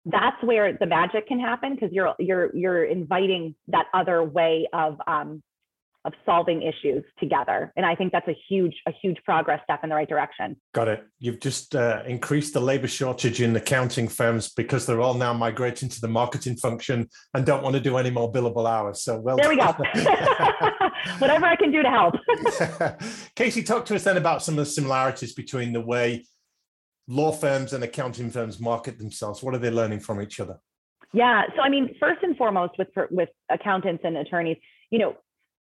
that's 0.05 0.41
where 0.43 0.73
the 0.73 0.88
magic 0.88 1.27
can 1.27 1.39
happen 1.39 1.75
because 1.75 1.91
you're 1.91 2.15
you're 2.17 2.55
you're 2.55 2.84
inviting 2.84 3.53
that 3.67 3.86
other 3.93 4.23
way 4.23 4.67
of 4.73 4.99
um, 5.05 5.43
of 6.05 6.13
solving 6.25 6.61
issues 6.61 7.03
together. 7.19 7.73
And 7.75 7.85
I 7.85 7.95
think 7.95 8.11
that's 8.11 8.27
a 8.27 8.37
huge, 8.47 8.75
a 8.85 8.91
huge 9.01 9.17
progress 9.25 9.59
step 9.63 9.79
in 9.83 9.89
the 9.89 9.95
right 9.95 10.07
direction. 10.07 10.55
Got 10.73 10.87
it. 10.87 11.03
You've 11.19 11.39
just 11.39 11.75
uh, 11.75 12.03
increased 12.07 12.53
the 12.53 12.59
labor 12.59 12.87
shortage 12.87 13.41
in 13.41 13.55
accounting 13.55 14.07
firms 14.07 14.53
because 14.53 14.85
they're 14.85 15.01
all 15.01 15.15
now 15.15 15.33
migrating 15.33 15.89
to 15.89 15.99
the 15.99 16.07
marketing 16.07 16.57
function 16.57 17.09
and 17.33 17.45
don't 17.45 17.63
want 17.63 17.75
to 17.75 17.81
do 17.81 17.97
any 17.97 18.11
more 18.11 18.31
billable 18.31 18.69
hours. 18.69 19.01
So 19.01 19.19
well, 19.19 19.35
there 19.35 19.49
we 19.49 19.57
go. 19.57 19.65
Whatever 21.17 21.45
I 21.45 21.55
can 21.55 21.71
do 21.71 21.81
to 21.81 21.89
help. 21.89 22.15
Casey, 23.35 23.63
talk 23.63 23.85
to 23.85 23.95
us 23.95 24.03
then 24.03 24.17
about 24.17 24.43
some 24.43 24.53
of 24.57 24.65
the 24.65 24.71
similarities 24.71 25.33
between 25.33 25.73
the 25.73 25.81
way 25.81 26.25
law 27.07 27.31
firms 27.31 27.73
and 27.73 27.83
accounting 27.83 28.29
firms 28.29 28.59
market 28.59 28.97
themselves. 28.99 29.41
What 29.41 29.55
are 29.55 29.59
they 29.59 29.71
learning 29.71 29.99
from 29.99 30.21
each 30.21 30.39
other? 30.39 30.59
Yeah. 31.13 31.43
So, 31.55 31.61
I 31.61 31.69
mean, 31.69 31.95
first 31.99 32.23
and 32.23 32.35
foremost, 32.37 32.73
with 32.77 32.89
with 33.09 33.29
accountants 33.49 34.03
and 34.03 34.17
attorneys, 34.17 34.57
you 34.89 34.99
know, 34.99 35.15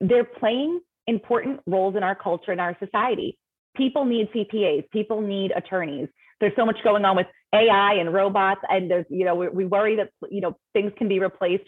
they're 0.01 0.25
playing 0.25 0.81
important 1.07 1.61
roles 1.67 1.97
in 1.97 2.03
our 2.03 2.15
culture 2.15 2.53
and 2.53 2.61
our 2.61 2.77
society. 2.83 3.39
People 3.77 4.05
need 4.05 4.31
CPAs, 4.33 4.89
people 4.91 5.21
need 5.21 5.53
attorneys. 5.55 6.09
There's 6.41 6.53
so 6.57 6.67
much 6.67 6.77
going 6.85 7.05
on 7.05 7.17
with 7.17 7.27
AI 7.55 7.95
and 7.95 8.13
robots, 8.13 8.61
and 8.69 8.91
there's, 8.91 9.07
you 9.09 9.25
know, 9.25 9.35
we, 9.35 9.49
we 9.49 9.65
worry 9.65 9.97
that, 9.97 10.11
you 10.31 10.41
know, 10.41 10.57
things 10.73 10.93
can 10.99 11.09
be 11.09 11.21
replaced. 11.21 11.65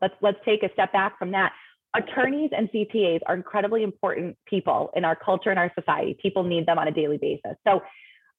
Let's 0.00 0.14
let's 0.20 0.38
take 0.44 0.62
a 0.62 0.72
step 0.72 0.92
back 0.92 1.18
from 1.18 1.32
that. 1.32 1.52
Attorneys 1.94 2.50
and 2.56 2.70
CPAs 2.70 3.20
are 3.26 3.34
incredibly 3.34 3.82
important 3.82 4.36
people 4.46 4.90
in 4.94 5.04
our 5.04 5.16
culture 5.16 5.50
and 5.50 5.58
our 5.58 5.72
society. 5.78 6.16
People 6.20 6.44
need 6.44 6.66
them 6.66 6.78
on 6.78 6.86
a 6.86 6.92
daily 6.92 7.16
basis. 7.16 7.56
So 7.66 7.82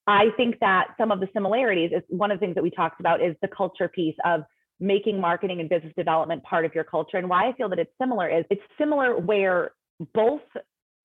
I 0.07 0.29
think 0.37 0.59
that 0.59 0.89
some 0.97 1.11
of 1.11 1.19
the 1.19 1.27
similarities 1.33 1.91
is 1.93 2.03
one 2.07 2.31
of 2.31 2.39
the 2.39 2.45
things 2.45 2.55
that 2.55 2.63
we 2.63 2.69
talked 2.69 2.99
about 2.99 3.21
is 3.23 3.35
the 3.41 3.47
culture 3.47 3.87
piece 3.87 4.15
of 4.23 4.41
making 4.79 5.19
marketing 5.19 5.59
and 5.59 5.69
business 5.69 5.93
development 5.97 6.43
part 6.43 6.65
of 6.65 6.73
your 6.73 6.83
culture. 6.83 7.17
And 7.17 7.29
why 7.29 7.49
I 7.49 7.53
feel 7.53 7.69
that 7.69 7.79
it's 7.79 7.91
similar 7.99 8.29
is 8.29 8.45
it's 8.49 8.61
similar 8.77 9.17
where 9.17 9.71
both 10.13 10.41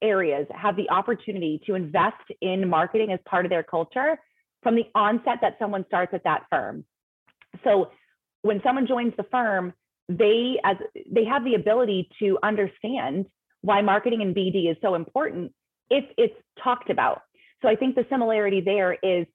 areas 0.02 0.46
have 0.54 0.76
the 0.76 0.88
opportunity 0.90 1.60
to 1.66 1.74
invest 1.74 2.22
in 2.40 2.68
marketing 2.68 3.10
as 3.12 3.18
part 3.26 3.46
of 3.46 3.50
their 3.50 3.62
culture 3.62 4.18
from 4.62 4.76
the 4.76 4.84
onset 4.94 5.38
that 5.40 5.56
someone 5.58 5.84
starts 5.86 6.14
at 6.14 6.24
that 6.24 6.44
firm. 6.50 6.84
So 7.64 7.90
when 8.42 8.60
someone 8.62 8.86
joins 8.86 9.14
the 9.16 9.24
firm, 9.24 9.72
they 10.08 10.58
as 10.64 10.76
they 11.10 11.24
have 11.24 11.44
the 11.44 11.54
ability 11.54 12.10
to 12.18 12.38
understand 12.42 13.26
why 13.62 13.80
marketing 13.80 14.20
and 14.20 14.34
BD 14.34 14.70
is 14.70 14.76
so 14.82 14.94
important 14.94 15.52
if 15.90 16.04
it's 16.18 16.34
talked 16.62 16.90
about. 16.90 17.22
So 17.62 17.68
I 17.68 17.76
think 17.76 17.94
the 17.94 18.04
similarity 18.10 18.60
there 18.60 18.92
is 19.02 19.26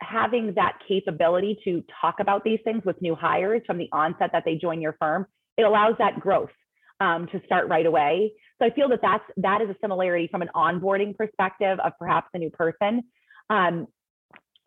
having 0.00 0.54
that 0.54 0.78
capability 0.86 1.58
to 1.64 1.84
talk 2.00 2.16
about 2.20 2.44
these 2.44 2.58
things 2.64 2.82
with 2.84 3.00
new 3.02 3.14
hires 3.14 3.62
from 3.66 3.78
the 3.78 3.88
onset 3.92 4.30
that 4.32 4.44
they 4.44 4.56
join 4.56 4.80
your 4.80 4.96
firm, 4.98 5.26
it 5.56 5.62
allows 5.62 5.94
that 5.98 6.20
growth 6.20 6.50
um, 7.00 7.26
to 7.28 7.40
start 7.44 7.68
right 7.68 7.86
away. 7.86 8.32
So 8.58 8.66
I 8.66 8.70
feel 8.70 8.88
that 8.90 9.00
that's 9.02 9.24
that 9.38 9.62
is 9.62 9.70
a 9.70 9.76
similarity 9.80 10.28
from 10.30 10.42
an 10.42 10.50
onboarding 10.54 11.16
perspective 11.16 11.78
of 11.84 11.92
perhaps 11.98 12.28
a 12.34 12.38
new 12.38 12.50
person. 12.50 13.02
Um, 13.48 13.86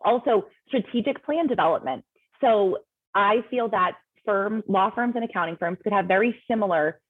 also, 0.04 0.46
strategic 0.68 1.24
plan 1.24 1.46
development. 1.46 2.04
So 2.40 2.78
I 3.14 3.36
feel 3.50 3.68
that 3.70 3.92
firms, 4.24 4.64
law 4.68 4.90
firms, 4.94 5.14
and 5.16 5.24
accounting 5.24 5.56
firms 5.56 5.78
could 5.82 5.92
have 5.92 6.06
very 6.06 6.36
similar 6.48 7.00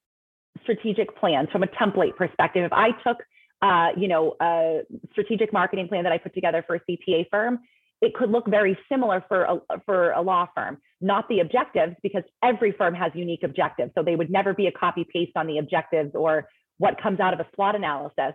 strategic 0.63 1.17
plans 1.17 1.49
from 1.51 1.63
a 1.63 1.67
template 1.67 2.17
perspective. 2.17 2.65
If 2.65 2.73
I 2.73 2.91
took, 3.07 3.19
uh, 3.63 3.89
you 3.97 4.09
know, 4.09 4.37
a 4.41 4.83
strategic 5.13 5.53
marketing 5.53 5.89
plan 5.89 6.05
that 6.05 6.13
I 6.13 6.19
put 6.19 6.35
together 6.35 6.63
for 6.67 6.77
a 6.77 6.81
CPA 6.89 7.27
firm, 7.31 7.61
it 8.01 8.15
could 8.15 8.31
look 8.31 8.47
very 8.47 8.79
similar 8.91 9.25
for 9.29 9.45
a, 9.45 9.59
for 9.87 10.13
a 10.13 10.21
law 10.21 10.47
firm. 10.55 10.79
Not 11.01 11.29
the 11.29 11.41
objectives, 11.41 11.95
because 12.03 12.23
every 12.43 12.73
firm 12.73 12.95
has 12.95 13.13
unique 13.15 13.43
objectives. 13.43 13.93
So 13.95 14.03
they 14.03 14.17
would 14.17 14.31
never 14.31 14.53
be 14.53 14.67
a 14.67 14.73
copy 14.73 15.07
paste 15.11 15.33
on 15.37 15.47
the 15.47 15.59
objectives 15.59 16.11
or 16.15 16.49
what 16.79 17.01
comes 17.01 17.21
out 17.21 17.33
of 17.33 17.41
a 17.41 17.47
SWOT 17.55 17.77
analysis. 17.77 18.35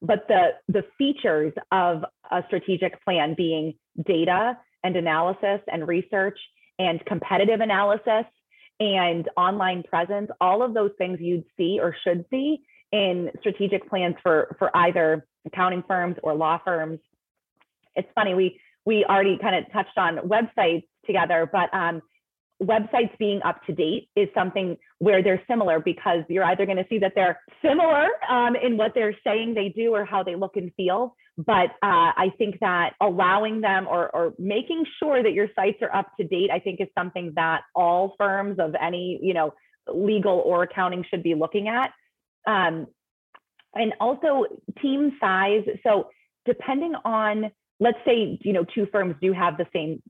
But 0.00 0.26
the, 0.28 0.50
the 0.68 0.84
features 0.98 1.52
of 1.72 2.04
a 2.30 2.42
strategic 2.46 3.02
plan 3.04 3.34
being 3.36 3.74
data 4.06 4.58
and 4.82 4.96
analysis 4.96 5.60
and 5.72 5.88
research 5.88 6.38
and 6.78 7.04
competitive 7.06 7.60
analysis 7.60 8.26
and 8.80 9.28
online 9.36 9.82
presence, 9.82 10.30
all 10.40 10.62
of 10.62 10.74
those 10.74 10.90
things 10.98 11.18
you'd 11.20 11.44
see 11.56 11.78
or 11.80 11.96
should 12.04 12.24
see 12.30 12.62
in 12.92 13.30
strategic 13.40 13.88
plans 13.88 14.16
for, 14.22 14.56
for 14.58 14.70
either 14.76 15.26
accounting 15.46 15.82
firms 15.86 16.16
or 16.22 16.34
law 16.34 16.58
firms. 16.64 16.98
It's 17.96 18.08
funny, 18.14 18.34
we 18.34 18.60
we 18.86 19.04
already 19.04 19.38
kind 19.40 19.56
of 19.56 19.72
touched 19.72 19.96
on 19.96 20.16
websites 20.18 20.84
together, 21.06 21.48
but 21.50 21.72
um, 21.74 22.02
websites 22.62 23.16
being 23.18 23.40
up 23.44 23.64
to 23.66 23.72
date 23.72 24.08
is 24.16 24.28
something 24.34 24.76
where 24.98 25.22
they're 25.22 25.42
similar 25.48 25.80
because 25.80 26.20
you're 26.28 26.44
either 26.44 26.66
going 26.66 26.78
to 26.78 26.86
see 26.88 26.98
that 26.98 27.12
they're 27.14 27.40
similar 27.62 28.08
um, 28.28 28.54
in 28.56 28.76
what 28.76 28.92
they're 28.94 29.16
saying 29.24 29.54
they 29.54 29.68
do 29.68 29.94
or 29.94 30.04
how 30.04 30.22
they 30.22 30.34
look 30.34 30.56
and 30.56 30.72
feel. 30.76 31.14
But 31.36 31.70
uh, 31.82 32.14
I 32.16 32.30
think 32.38 32.60
that 32.60 32.92
allowing 33.00 33.60
them 33.60 33.88
or, 33.88 34.08
or 34.14 34.34
making 34.38 34.84
sure 35.00 35.22
that 35.22 35.32
your 35.32 35.48
sites 35.56 35.78
are 35.82 35.94
up 35.94 36.06
to 36.20 36.26
date, 36.26 36.50
I 36.52 36.60
think 36.60 36.80
is 36.80 36.88
something 36.96 37.32
that 37.34 37.62
all 37.74 38.14
firms 38.16 38.58
of 38.60 38.74
any, 38.80 39.18
you 39.20 39.34
know, 39.34 39.52
legal 39.92 40.42
or 40.44 40.62
accounting 40.62 41.04
should 41.10 41.22
be 41.22 41.34
looking 41.34 41.68
at. 41.68 41.92
Um, 42.46 42.86
and 43.74 43.92
also 44.00 44.44
team 44.80 45.16
size. 45.20 45.64
So 45.84 46.08
depending 46.46 46.94
on, 47.04 47.50
let's 47.80 47.98
say, 48.06 48.38
you 48.42 48.52
know, 48.52 48.64
two 48.74 48.86
firms 48.92 49.14
do 49.20 49.32
have 49.32 49.56
the 49.56 49.66
same 49.72 50.02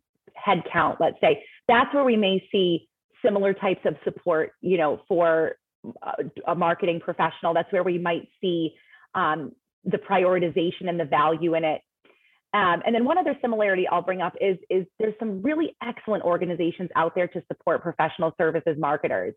headcount 0.47 0.97
let's 1.01 1.17
say, 1.21 1.45
that's 1.69 1.93
where 1.95 2.05
we 2.05 2.17
may 2.17 2.47
see 2.51 2.89
similar 3.25 3.55
types 3.55 3.81
of 3.85 3.97
support, 4.05 4.53
you 4.61 4.77
know, 4.77 5.01
for 5.09 5.57
a, 6.03 6.53
a 6.53 6.55
marketing 6.55 7.01
professional. 7.01 7.55
That's 7.55 7.73
where 7.73 7.83
we 7.83 7.99
might 7.99 8.29
see 8.41 8.75
um, 9.15 9.53
the 9.85 9.99
prioritization 9.99 10.89
and 10.89 10.99
the 10.99 11.05
value 11.05 11.55
in 11.55 11.65
it. 11.65 11.81
Um, 12.53 12.83
and 12.87 12.95
then 12.95 13.05
one 13.05 13.19
other 13.19 13.37
similarity 13.41 13.87
I'll 13.89 14.03
bring 14.03 14.21
up 14.21 14.35
is, 14.41 14.59
is 14.71 14.87
there's 15.01 15.15
some 15.19 15.43
really 15.43 15.77
excellent 15.83 16.23
organizations 16.23 16.91
out 16.95 17.15
there 17.15 17.27
to 17.29 17.43
support 17.49 17.83
professional 17.83 18.33
services 18.39 18.77
marketers. 18.79 19.35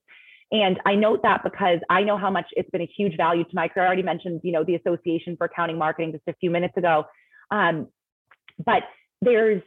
And 0.52 0.80
I 0.86 0.96
note 0.96 1.22
that 1.24 1.44
because 1.44 1.80
I 1.90 2.04
know 2.04 2.18
how 2.18 2.30
much 2.30 2.46
it's 2.52 2.70
been 2.70 2.82
a 2.82 2.90
huge 2.96 3.18
value 3.18 3.44
to 3.44 3.50
my 3.54 3.68
career. 3.68 3.86
I 3.86 3.88
already 3.88 4.04
mentioned, 4.04 4.42
you 4.44 4.52
know, 4.52 4.64
the 4.64 4.76
Association 4.76 5.36
for 5.36 5.46
Accounting 5.46 5.78
Marketing 5.78 6.12
just 6.12 6.24
a 6.28 6.34
few 6.40 6.52
minutes 6.52 6.78
ago. 6.78 7.06
Um, 7.52 7.88
but 8.66 8.84
there's 9.22 9.62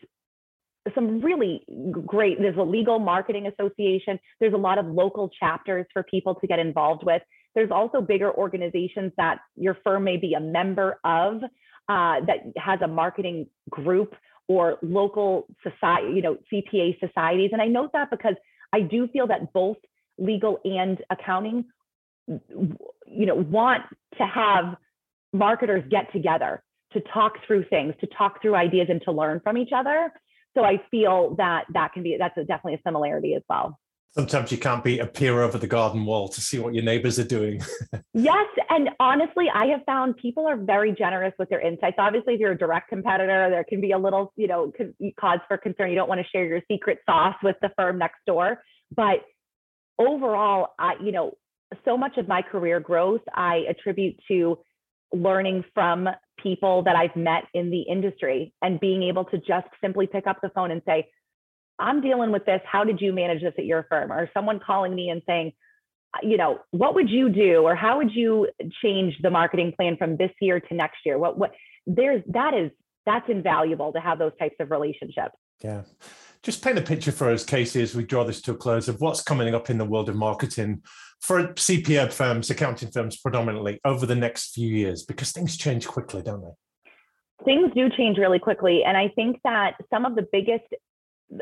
some 0.95 1.21
really 1.21 1.63
great 1.91 2.39
there's 2.41 2.57
a 2.57 2.63
legal 2.63 2.99
marketing 2.99 3.47
association. 3.47 4.19
There's 4.41 4.55
a 4.55 4.59
lot 4.59 4.79
of 4.79 4.87
local 4.87 5.31
chapters 5.39 5.87
for 5.93 6.03
people 6.03 6.35
to 6.37 6.47
get 6.47 6.59
involved 6.59 7.05
with. 7.05 7.23
There's 7.55 7.71
also 7.71 8.01
bigger 8.01 8.33
organizations 8.33 9.13
that 9.17 9.39
your 9.57 9.77
firm 9.85 10.05
may 10.05 10.17
be 10.17 10.35
a 10.35 10.41
member 10.41 10.99
of 11.05 11.43
uh, 11.89 12.21
that 12.27 12.53
has 12.57 12.81
a 12.83 12.89
marketing 12.89 13.49
group 13.69 14.15
or 14.49 14.79
local 14.83 15.47
society 15.63 16.15
you 16.15 16.23
know 16.23 16.37
cpa 16.53 16.99
societies. 17.01 17.51
And 17.53 17.61
i 17.61 17.67
note 17.67 17.91
that 17.93 18.11
because 18.11 18.35
i 18.73 18.81
do 18.81 19.09
feel 19.09 19.27
that 19.27 19.53
both 19.53 19.77
legal 20.19 20.59
and 20.65 20.99
accounting 21.11 21.65
you 22.27 23.27
know 23.27 23.35
want 23.35 23.83
to 24.19 24.25
have 24.25 24.77
marketers 25.33 25.85
get 25.91 26.13
together 26.13 26.63
to 26.93 27.01
talk 27.13 27.35
through 27.47 27.65
things 27.71 27.95
to 28.01 28.07
talk 28.07 28.41
through 28.43 28.55
ideas 28.55 28.89
and 28.91 29.03
to 29.03 29.13
learn 29.13 29.41
from 29.41 29.57
each 29.57 29.71
other 29.75 30.11
so 30.57 30.65
I 30.65 30.81
feel 30.91 31.35
that 31.37 31.65
that 31.75 31.93
can 31.93 32.03
be 32.03 32.17
that's 32.19 32.37
a, 32.37 32.45
definitely 32.45 32.75
a 32.75 32.81
similarity 32.85 33.35
as 33.35 33.43
well. 33.49 33.79
Sometimes 34.13 34.51
you 34.51 34.59
can't 34.59 34.83
be 34.83 34.99
a 34.99 35.07
peer 35.07 35.41
over 35.41 35.57
the 35.57 35.69
garden 35.69 36.05
wall 36.05 36.27
to 36.31 36.41
see 36.41 36.59
what 36.59 36.75
your 36.75 36.83
neighbors 36.83 37.21
are 37.21 37.25
doing. 37.25 37.61
yes, 38.13 38.47
and 38.69 38.91
honestly, 38.99 39.47
I 39.55 39.67
have 39.67 39.83
found 39.87 40.17
people 40.17 40.49
are 40.49 40.57
very 40.57 40.93
generous 40.93 41.33
with 41.39 41.49
their 41.49 41.61
insights. 41.61 41.95
Obviously, 41.97 42.35
if 42.35 42.41
you're 42.41 42.51
a 42.51 42.59
direct 42.59 42.89
competitor, 42.89 43.49
there 43.51 43.63
can 43.63 43.81
be 43.81 43.93
a 43.93 43.99
little, 43.99 44.33
you 44.35 44.49
know, 44.49 44.73
cause 45.21 45.39
for 45.47 45.57
concern. 45.57 45.91
You 45.91 45.95
don't 45.95 46.09
want 46.09 46.21
to 46.21 46.27
share 46.33 46.45
your 46.45 46.61
secret 46.69 46.99
sauce 47.07 47.37
with 47.45 47.55
the 47.63 47.71
firm 47.77 47.99
next 47.99 48.19
door, 48.27 48.61
but 48.97 49.21
overall, 49.97 50.71
I, 50.77 50.95
you 51.01 51.13
know, 51.13 51.35
so 51.85 51.97
much 51.97 52.17
of 52.17 52.27
my 52.27 52.43
career 52.43 52.81
growth 52.81 53.21
I 53.33 53.63
attribute 53.69 54.19
to 54.27 54.59
learning 55.13 55.65
from 55.73 56.09
people 56.43 56.83
that 56.85 56.97
I've 56.97 57.17
met 57.17 57.45
in 57.55 57.71
the 57.71 57.83
industry 57.83 58.53
and 58.63 58.81
being 58.81 59.03
able 59.03 59.25
to 59.27 59.39
just 59.39 59.69
simply 59.81 60.07
pick 60.07 60.27
up 60.27 60.39
the 60.43 60.51
phone 60.51 60.71
and 60.71 60.83
say, 60.87 61.09
I'm 61.79 62.01
dealing 62.01 62.31
with 62.31 62.45
this. 62.45 62.61
How 62.65 62.85
did 62.85 63.01
you 63.01 63.13
manage 63.13 63.43
this 63.43 63.55
at 63.59 63.65
your 63.65 63.87
firm? 63.89 64.13
Or 64.13 64.31
someone 64.35 64.61
calling 64.61 64.95
me 64.95 65.09
and 65.09 65.23
saying, 65.27 65.53
you 66.23 66.37
know, 66.37 66.59
what 66.73 66.95
would 66.95 67.09
you 67.09 67.29
do 67.29 67.63
or 67.63 67.75
how 67.75 67.99
would 67.99 68.13
you 68.13 68.49
change 68.83 69.17
the 69.23 69.31
marketing 69.31 69.73
plan 69.77 69.97
from 69.97 70.17
this 70.17 70.33
year 70.41 70.61
to 70.61 70.75
next 70.75 70.99
year? 71.07 71.19
What 71.19 71.39
what 71.39 71.53
there's 71.87 72.23
that 72.29 72.53
is 72.55 72.71
that's 73.07 73.29
invaluable 73.29 73.93
to 73.93 74.01
have 74.01 74.19
those 74.19 74.33
types 74.39 74.57
of 74.61 74.71
relationships. 74.71 75.35
Yeah. 75.63 75.83
Just 76.43 76.65
paint 76.65 76.79
a 76.79 76.83
picture 76.83 77.13
for 77.13 77.31
us, 77.31 77.45
Casey, 77.45 77.83
as 77.83 77.95
we 77.95 78.05
draw 78.05 78.25
this 78.25 78.41
to 78.43 78.53
a 78.53 78.57
close 78.57 78.89
of 78.89 79.01
what's 79.01 79.23
coming 79.23 79.55
up 79.55 79.69
in 79.69 79.79
the 79.79 79.85
world 79.85 80.09
of 80.09 80.17
marketing 80.17 80.83
for 81.21 81.49
CPA 81.55 82.13
firms, 82.13 82.51
accounting 82.51 82.91
firms 82.91 83.17
predominantly, 83.19 83.81
over 83.85 84.07
the 84.07 84.15
next 84.15 84.55
few 84.55 84.69
years? 84.69 85.05
Because 85.05 85.33
things 85.33 85.57
change 85.57 85.87
quickly, 85.87 86.23
don't 86.23 86.43
they? 86.43 87.45
Things 87.45 87.71
do 87.75 87.89
change 87.91 88.19
really 88.19 88.39
quickly. 88.39 88.83
And 88.85 88.97
I 88.97 89.09
think 89.09 89.41
that 89.45 89.77
some 89.91 90.05
of 90.05 90.15
the 90.15 90.27
biggest 90.31 90.65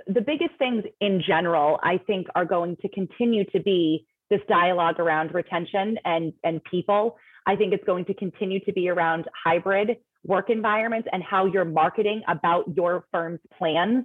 the 0.06 0.20
biggest 0.20 0.54
things 0.58 0.84
in 1.00 1.22
general, 1.26 1.78
I 1.82 1.98
think, 2.06 2.26
are 2.34 2.44
going 2.44 2.76
to 2.82 2.88
continue 2.90 3.44
to 3.52 3.60
be 3.60 4.06
this 4.30 4.40
dialogue 4.48 5.00
around 5.00 5.32
retention 5.32 5.98
and, 6.04 6.32
and 6.44 6.62
people. 6.64 7.16
I 7.46 7.56
think 7.56 7.72
it's 7.72 7.84
going 7.84 8.04
to 8.06 8.14
continue 8.14 8.60
to 8.66 8.72
be 8.72 8.88
around 8.88 9.24
hybrid 9.44 9.96
work 10.24 10.50
environments 10.50 11.08
and 11.12 11.22
how 11.22 11.46
you're 11.46 11.64
marketing 11.64 12.22
about 12.28 12.64
your 12.76 13.06
firm's 13.10 13.40
plans 13.56 14.04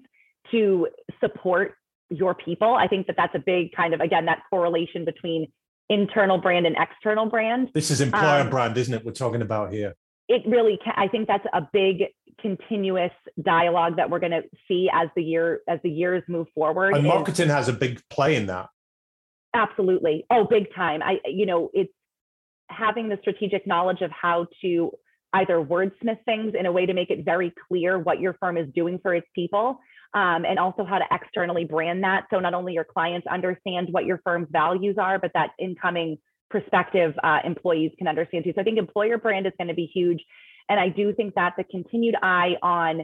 to 0.51 0.87
support 1.19 1.75
your 2.09 2.33
people. 2.33 2.73
I 2.73 2.87
think 2.87 3.07
that 3.07 3.17
that's 3.17 3.35
a 3.35 3.39
big 3.39 3.73
kind 3.73 3.93
of, 3.93 3.99
again, 3.99 4.25
that 4.25 4.43
correlation 4.49 5.03
between 5.03 5.51
internal 5.89 6.37
brand 6.37 6.65
and 6.65 6.75
external 6.79 7.25
brand. 7.27 7.69
This 7.73 7.91
is 7.91 8.01
employer 8.01 8.41
um, 8.41 8.49
brand, 8.49 8.77
isn't 8.77 8.93
it? 8.93 9.05
We're 9.05 9.11
talking 9.11 9.41
about 9.41 9.71
here. 9.71 9.95
It 10.29 10.43
really 10.47 10.79
can. 10.83 10.93
I 10.95 11.07
think 11.07 11.27
that's 11.27 11.45
a 11.53 11.67
big 11.73 12.05
continuous 12.39 13.11
dialogue 13.41 13.97
that 13.97 14.09
we're 14.09 14.19
going 14.19 14.31
to 14.31 14.43
see 14.67 14.89
as 14.91 15.09
the 15.15 15.23
year 15.23 15.61
as 15.67 15.79
the 15.83 15.89
years 15.89 16.23
move 16.27 16.47
forward. 16.55 16.95
And 16.95 17.05
marketing 17.05 17.49
has 17.49 17.67
a 17.67 17.73
big 17.73 18.01
play 18.09 18.35
in 18.35 18.47
that. 18.47 18.69
Absolutely. 19.53 20.25
Oh, 20.29 20.45
big 20.45 20.73
time. 20.73 21.03
I 21.03 21.19
you 21.25 21.45
know, 21.45 21.69
it's 21.73 21.93
having 22.69 23.09
the 23.09 23.17
strategic 23.21 23.67
knowledge 23.67 24.01
of 24.01 24.11
how 24.11 24.47
to 24.61 24.91
either 25.33 25.55
wordsmith 25.55 26.23
things 26.25 26.53
in 26.57 26.65
a 26.65 26.71
way 26.71 26.85
to 26.85 26.93
make 26.93 27.09
it 27.09 27.25
very 27.25 27.53
clear 27.67 27.97
what 27.97 28.19
your 28.19 28.35
firm 28.39 28.57
is 28.57 28.67
doing 28.73 28.99
for 29.01 29.15
its 29.15 29.27
people 29.33 29.79
um, 30.13 30.45
and 30.45 30.59
also 30.59 30.85
how 30.85 30.99
to 30.99 31.05
externally 31.11 31.65
brand 31.65 32.03
that. 32.03 32.25
So 32.31 32.39
not 32.39 32.53
only 32.53 32.73
your 32.73 32.83
clients 32.83 33.27
understand 33.27 33.87
what 33.91 34.05
your 34.05 34.21
firm's 34.23 34.47
values 34.51 34.97
are, 34.99 35.17
but 35.19 35.31
that 35.33 35.51
incoming 35.59 36.17
prospective 36.49 37.15
uh, 37.23 37.39
employees 37.43 37.91
can 37.97 38.07
understand 38.07 38.43
too. 38.43 38.53
So 38.55 38.61
I 38.61 38.63
think 38.63 38.77
employer 38.77 39.17
brand 39.17 39.47
is 39.47 39.53
going 39.57 39.69
to 39.69 39.73
be 39.73 39.89
huge. 39.91 40.23
And 40.69 40.79
I 40.79 40.89
do 40.89 41.13
think 41.13 41.33
that 41.35 41.53
the 41.57 41.63
continued 41.63 42.15
eye 42.21 42.55
on 42.61 43.03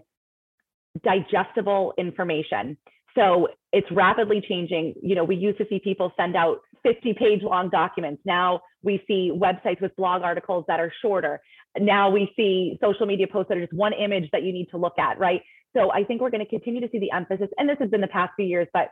digestible 1.03 1.93
information. 1.97 2.77
So 3.15 3.49
it's 3.73 3.89
rapidly 3.91 4.41
changing. 4.47 4.95
You 5.01 5.15
know, 5.15 5.23
we 5.23 5.35
used 5.35 5.57
to 5.57 5.65
see 5.67 5.79
people 5.79 6.13
send 6.15 6.35
out 6.35 6.59
50 6.83 7.13
page 7.13 7.41
long 7.41 7.69
documents. 7.69 8.21
Now 8.23 8.61
we 8.83 9.03
see 9.07 9.31
websites 9.33 9.81
with 9.81 9.95
blog 9.95 10.21
articles 10.21 10.65
that 10.67 10.79
are 10.79 10.93
shorter. 11.01 11.41
Now 11.77 12.09
we 12.09 12.31
see 12.35 12.77
social 12.81 13.05
media 13.05 13.27
posts 13.27 13.49
that 13.49 13.57
are 13.57 13.61
just 13.61 13.73
one 13.73 13.93
image 13.93 14.29
that 14.31 14.43
you 14.43 14.51
need 14.53 14.69
to 14.71 14.77
look 14.77 14.97
at, 14.97 15.19
right? 15.19 15.41
So 15.75 15.91
I 15.91 16.03
think 16.03 16.21
we're 16.21 16.31
going 16.31 16.43
to 16.43 16.49
continue 16.49 16.81
to 16.81 16.89
see 16.91 16.99
the 16.99 17.11
emphasis, 17.11 17.49
and 17.57 17.69
this 17.69 17.77
has 17.79 17.89
been 17.89 18.01
the 18.01 18.07
past 18.07 18.31
few 18.35 18.45
years, 18.45 18.67
but 18.73 18.89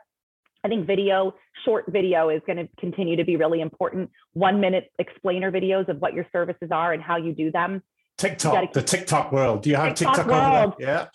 I 0.64 0.68
think 0.68 0.86
video, 0.86 1.34
short 1.64 1.84
video 1.88 2.28
is 2.30 2.42
going 2.46 2.56
to 2.56 2.68
continue 2.78 3.16
to 3.16 3.24
be 3.24 3.36
really 3.36 3.60
important. 3.60 4.10
One 4.32 4.60
minute 4.60 4.90
explainer 4.98 5.52
videos 5.52 5.88
of 5.88 5.98
what 5.98 6.14
your 6.14 6.26
services 6.32 6.70
are 6.72 6.92
and 6.92 7.02
how 7.02 7.16
you 7.16 7.32
do 7.32 7.50
them. 7.50 7.82
TikTok, 8.16 8.72
the 8.72 8.82
TikTok 8.82 9.30
world. 9.30 9.62
Do 9.62 9.70
you 9.70 9.76
have 9.76 9.94
TikTok, 9.94 10.16
TikTok 10.16 10.52
world. 10.52 10.74
Yeah. 10.80 11.06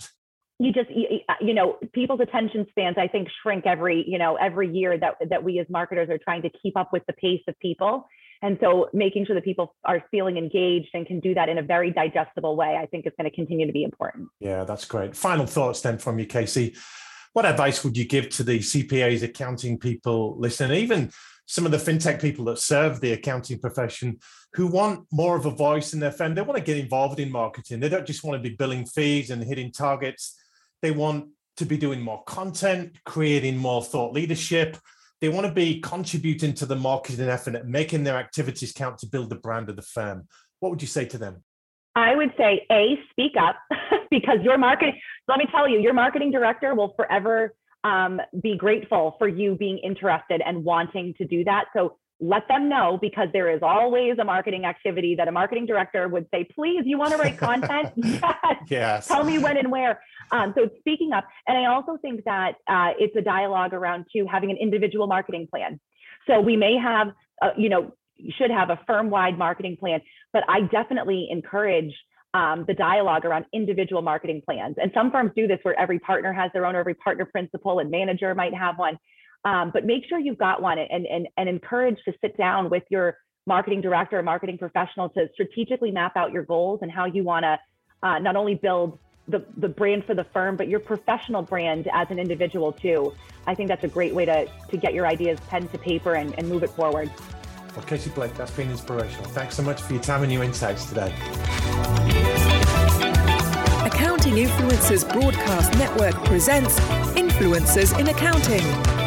You 0.59 0.71
just, 0.71 0.89
uh, 0.89 1.33
you 1.41 1.53
know, 1.53 1.77
people's 1.93 2.21
attention 2.21 2.65
spans, 2.69 2.95
I 2.97 3.07
think, 3.07 3.27
shrink 3.41 3.65
every, 3.65 4.05
you 4.07 4.17
know, 4.17 4.35
every 4.35 4.69
year 4.71 4.97
that 4.97 5.15
that 5.29 5.43
we 5.43 5.59
as 5.59 5.67
marketers 5.69 6.09
are 6.09 6.19
trying 6.19 6.43
to 6.43 6.49
keep 6.49 6.77
up 6.77 6.93
with 6.93 7.03
the 7.05 7.13
pace 7.13 7.41
of 7.49 7.59
people. 7.59 8.07
And 8.43 8.57
so 8.61 8.89
making 8.91 9.25
sure 9.25 9.35
that 9.35 9.45
people 9.45 9.73
are 9.85 10.03
feeling 10.11 10.37
engaged 10.37 10.89
and 10.93 11.07
can 11.07 11.21
do 11.21 11.33
that 11.33 11.47
in 11.47 11.57
a 11.57 11.61
very 11.63 11.91
digestible 11.91 12.57
way, 12.57 12.75
I 12.75 12.85
think 12.87 13.07
is 13.07 13.13
going 13.17 13.29
to 13.29 13.33
continue 13.33 13.65
to 13.65 13.71
be 13.71 13.83
important. 13.83 14.27
Yeah, 14.41 14.65
that's 14.65 14.83
great. 14.83 15.15
Final 15.15 15.45
thoughts 15.45 15.79
then 15.79 15.97
from 15.97 16.19
you, 16.19 16.25
Casey. 16.25 16.75
What 17.31 17.45
advice 17.45 17.85
would 17.85 17.97
you 17.97 18.03
give 18.03 18.29
to 18.31 18.43
the 18.43 18.59
CPAs, 18.59 19.23
accounting 19.23 19.79
people 19.79 20.37
listening, 20.37 20.77
even 20.77 21.09
some 21.45 21.65
of 21.65 21.71
the 21.71 21.77
fintech 21.77 22.21
people 22.21 22.43
that 22.45 22.59
serve 22.59 22.99
the 22.99 23.13
accounting 23.13 23.59
profession 23.59 24.19
who 24.53 24.67
want 24.67 25.07
more 25.09 25.37
of 25.37 25.45
a 25.45 25.49
voice 25.49 25.93
in 25.93 26.01
their 26.01 26.11
firm. 26.11 26.35
They 26.35 26.41
want 26.41 26.57
to 26.57 26.63
get 26.63 26.77
involved 26.77 27.21
in 27.21 27.31
marketing. 27.31 27.79
They 27.79 27.89
don't 27.89 28.05
just 28.05 28.25
want 28.25 28.41
to 28.41 28.49
be 28.49 28.55
billing 28.55 28.85
fees 28.85 29.29
and 29.29 29.41
hitting 29.41 29.71
targets. 29.71 30.37
They 30.81 30.91
want 30.91 31.29
to 31.57 31.65
be 31.65 31.77
doing 31.77 32.01
more 32.01 32.23
content, 32.25 32.97
creating 33.05 33.57
more 33.57 33.81
thought 33.81 34.13
leadership. 34.13 34.77
They 35.23 35.29
want 35.29 35.47
to 35.47 35.53
be 35.53 35.79
contributing 35.79 36.53
to 36.55 36.65
the 36.65 36.75
marketing 36.75 37.29
effort 37.29 37.55
and 37.55 37.69
making 37.69 38.03
their 38.03 38.17
activities 38.17 38.73
count 38.73 38.97
to 38.97 39.05
build 39.07 39.29
the 39.29 39.37
brand 39.37 39.69
of 39.69 39.77
the 39.77 39.81
firm. 39.81 40.27
What 40.59 40.69
would 40.71 40.81
you 40.81 40.87
say 40.89 41.05
to 41.05 41.17
them? 41.17 41.45
I 41.95 42.13
would 42.13 42.33
say, 42.37 42.65
A, 42.69 42.99
speak 43.11 43.31
up 43.39 43.55
because 44.11 44.39
your 44.43 44.57
marketing, 44.57 44.99
let 45.29 45.37
me 45.37 45.45
tell 45.49 45.65
you, 45.65 45.79
your 45.79 45.93
marketing 45.93 46.29
director 46.29 46.75
will 46.75 46.93
forever 46.97 47.55
um, 47.85 48.19
be 48.41 48.57
grateful 48.57 49.15
for 49.17 49.29
you 49.29 49.55
being 49.55 49.77
interested 49.77 50.41
and 50.45 50.61
wanting 50.61 51.13
to 51.17 51.25
do 51.25 51.45
that. 51.45 51.67
So 51.73 51.95
let 52.19 52.47
them 52.47 52.69
know 52.69 52.97
because 53.01 53.27
there 53.33 53.49
is 53.49 53.61
always 53.61 54.17
a 54.19 54.23
marketing 54.23 54.65
activity 54.65 55.15
that 55.15 55.27
a 55.27 55.31
marketing 55.31 55.65
director 55.65 56.07
would 56.07 56.27
say, 56.33 56.47
please, 56.55 56.83
you 56.85 56.97
want 56.97 57.11
to 57.11 57.17
write 57.17 57.37
content? 57.37 57.91
yes. 57.95 58.23
yes. 58.69 59.07
Tell 59.07 59.23
me 59.23 59.39
when 59.39 59.57
and 59.57 59.71
where. 59.71 60.01
Um, 60.31 60.53
so 60.57 60.69
speaking 60.79 61.11
up. 61.11 61.25
And 61.47 61.57
I 61.57 61.65
also 61.65 61.97
think 62.01 62.23
that 62.25 62.55
uh, 62.67 62.91
it's 62.97 63.15
a 63.15 63.21
dialogue 63.21 63.73
around 63.73 64.05
too 64.15 64.25
having 64.31 64.51
an 64.51 64.57
individual 64.57 65.07
marketing 65.07 65.47
plan. 65.49 65.79
So 66.27 66.39
we 66.39 66.55
may 66.55 66.77
have, 66.77 67.09
uh, 67.41 67.49
you 67.57 67.69
know, 67.69 67.93
you 68.15 68.31
should 68.37 68.51
have 68.51 68.69
a 68.69 68.79
firm 68.87 69.09
wide 69.09 69.37
marketing 69.37 69.77
plan, 69.77 70.01
but 70.31 70.43
I 70.47 70.61
definitely 70.61 71.27
encourage 71.29 71.93
um, 72.33 72.65
the 72.67 72.73
dialogue 72.73 73.25
around 73.25 73.45
individual 73.53 74.01
marketing 74.01 74.41
plans. 74.45 74.75
And 74.81 74.91
some 74.93 75.11
firms 75.11 75.31
do 75.35 75.47
this 75.47 75.59
where 75.63 75.79
every 75.79 75.99
partner 75.99 76.33
has 76.33 76.51
their 76.53 76.65
own, 76.65 76.75
or 76.75 76.79
every 76.79 76.95
partner 76.95 77.25
principal 77.25 77.79
and 77.79 77.91
manager 77.91 78.33
might 78.33 78.53
have 78.53 78.77
one. 78.77 78.97
Um, 79.45 79.71
but 79.73 79.85
make 79.85 80.05
sure 80.07 80.19
you've 80.19 80.37
got 80.37 80.61
one 80.61 80.77
and, 80.77 81.05
and, 81.05 81.27
and 81.37 81.49
encourage 81.49 81.97
to 82.05 82.13
sit 82.21 82.37
down 82.37 82.69
with 82.69 82.83
your 82.89 83.17
marketing 83.45 83.81
director 83.81 84.19
or 84.19 84.23
marketing 84.23 84.57
professional 84.57 85.09
to 85.09 85.27
strategically 85.33 85.91
map 85.91 86.15
out 86.15 86.31
your 86.31 86.43
goals 86.43 86.79
and 86.81 86.91
how 86.91 87.05
you 87.05 87.23
want 87.23 87.43
to 87.43 87.59
uh, 88.01 88.19
not 88.19 88.35
only 88.35 88.55
build 88.55 88.99
the, 89.27 89.45
the 89.57 89.67
brand 89.67 90.05
for 90.05 90.13
the 90.13 90.25
firm, 90.25 90.55
but 90.55 90.67
your 90.67 90.79
professional 90.79 91.41
brand 91.41 91.89
as 91.93 92.07
an 92.09 92.19
individual 92.19 92.71
too. 92.71 93.13
I 93.47 93.55
think 93.55 93.69
that's 93.69 93.83
a 93.83 93.89
great 93.89 94.13
way 94.13 94.25
to, 94.25 94.47
to 94.69 94.77
get 94.77 94.93
your 94.93 95.07
ideas 95.07 95.39
pen 95.49 95.67
to 95.69 95.77
paper 95.77 96.15
and, 96.15 96.37
and 96.37 96.47
move 96.47 96.63
it 96.63 96.69
forward. 96.69 97.11
Well, 97.75 97.85
Katie 97.85 98.11
Blake, 98.11 98.35
that's 98.35 98.51
been 98.51 98.69
inspirational. 98.69 99.25
Thanks 99.31 99.55
so 99.55 99.63
much 99.63 99.81
for 99.81 99.93
your 99.93 100.01
time 100.03 100.23
and 100.23 100.31
your 100.31 100.43
insights 100.43 100.85
today. 100.85 101.13
Accounting 103.85 104.35
Influencers 104.35 105.11
Broadcast 105.11 105.73
Network 105.77 106.15
presents 106.25 106.79
Influencers 107.15 107.97
in 107.99 108.09
Accounting. 108.09 109.02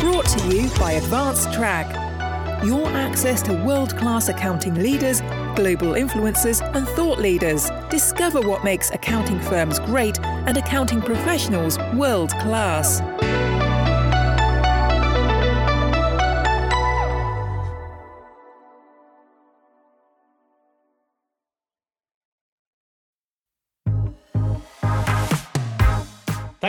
Brought 0.00 0.24
to 0.28 0.56
you 0.56 0.70
by 0.78 0.98
AdvanceTrack. 0.98 2.64
Your 2.66 2.88
access 2.88 3.42
to 3.42 3.52
world 3.52 3.94
class 3.98 4.30
accounting 4.30 4.76
leaders, 4.76 5.20
global 5.54 5.92
influencers, 5.92 6.62
and 6.74 6.88
thought 6.88 7.18
leaders. 7.18 7.70
Discover 7.90 8.40
what 8.40 8.64
makes 8.64 8.90
accounting 8.92 9.38
firms 9.40 9.78
great 9.80 10.18
and 10.24 10.56
accounting 10.56 11.02
professionals 11.02 11.78
world 11.94 12.30
class. 12.40 13.02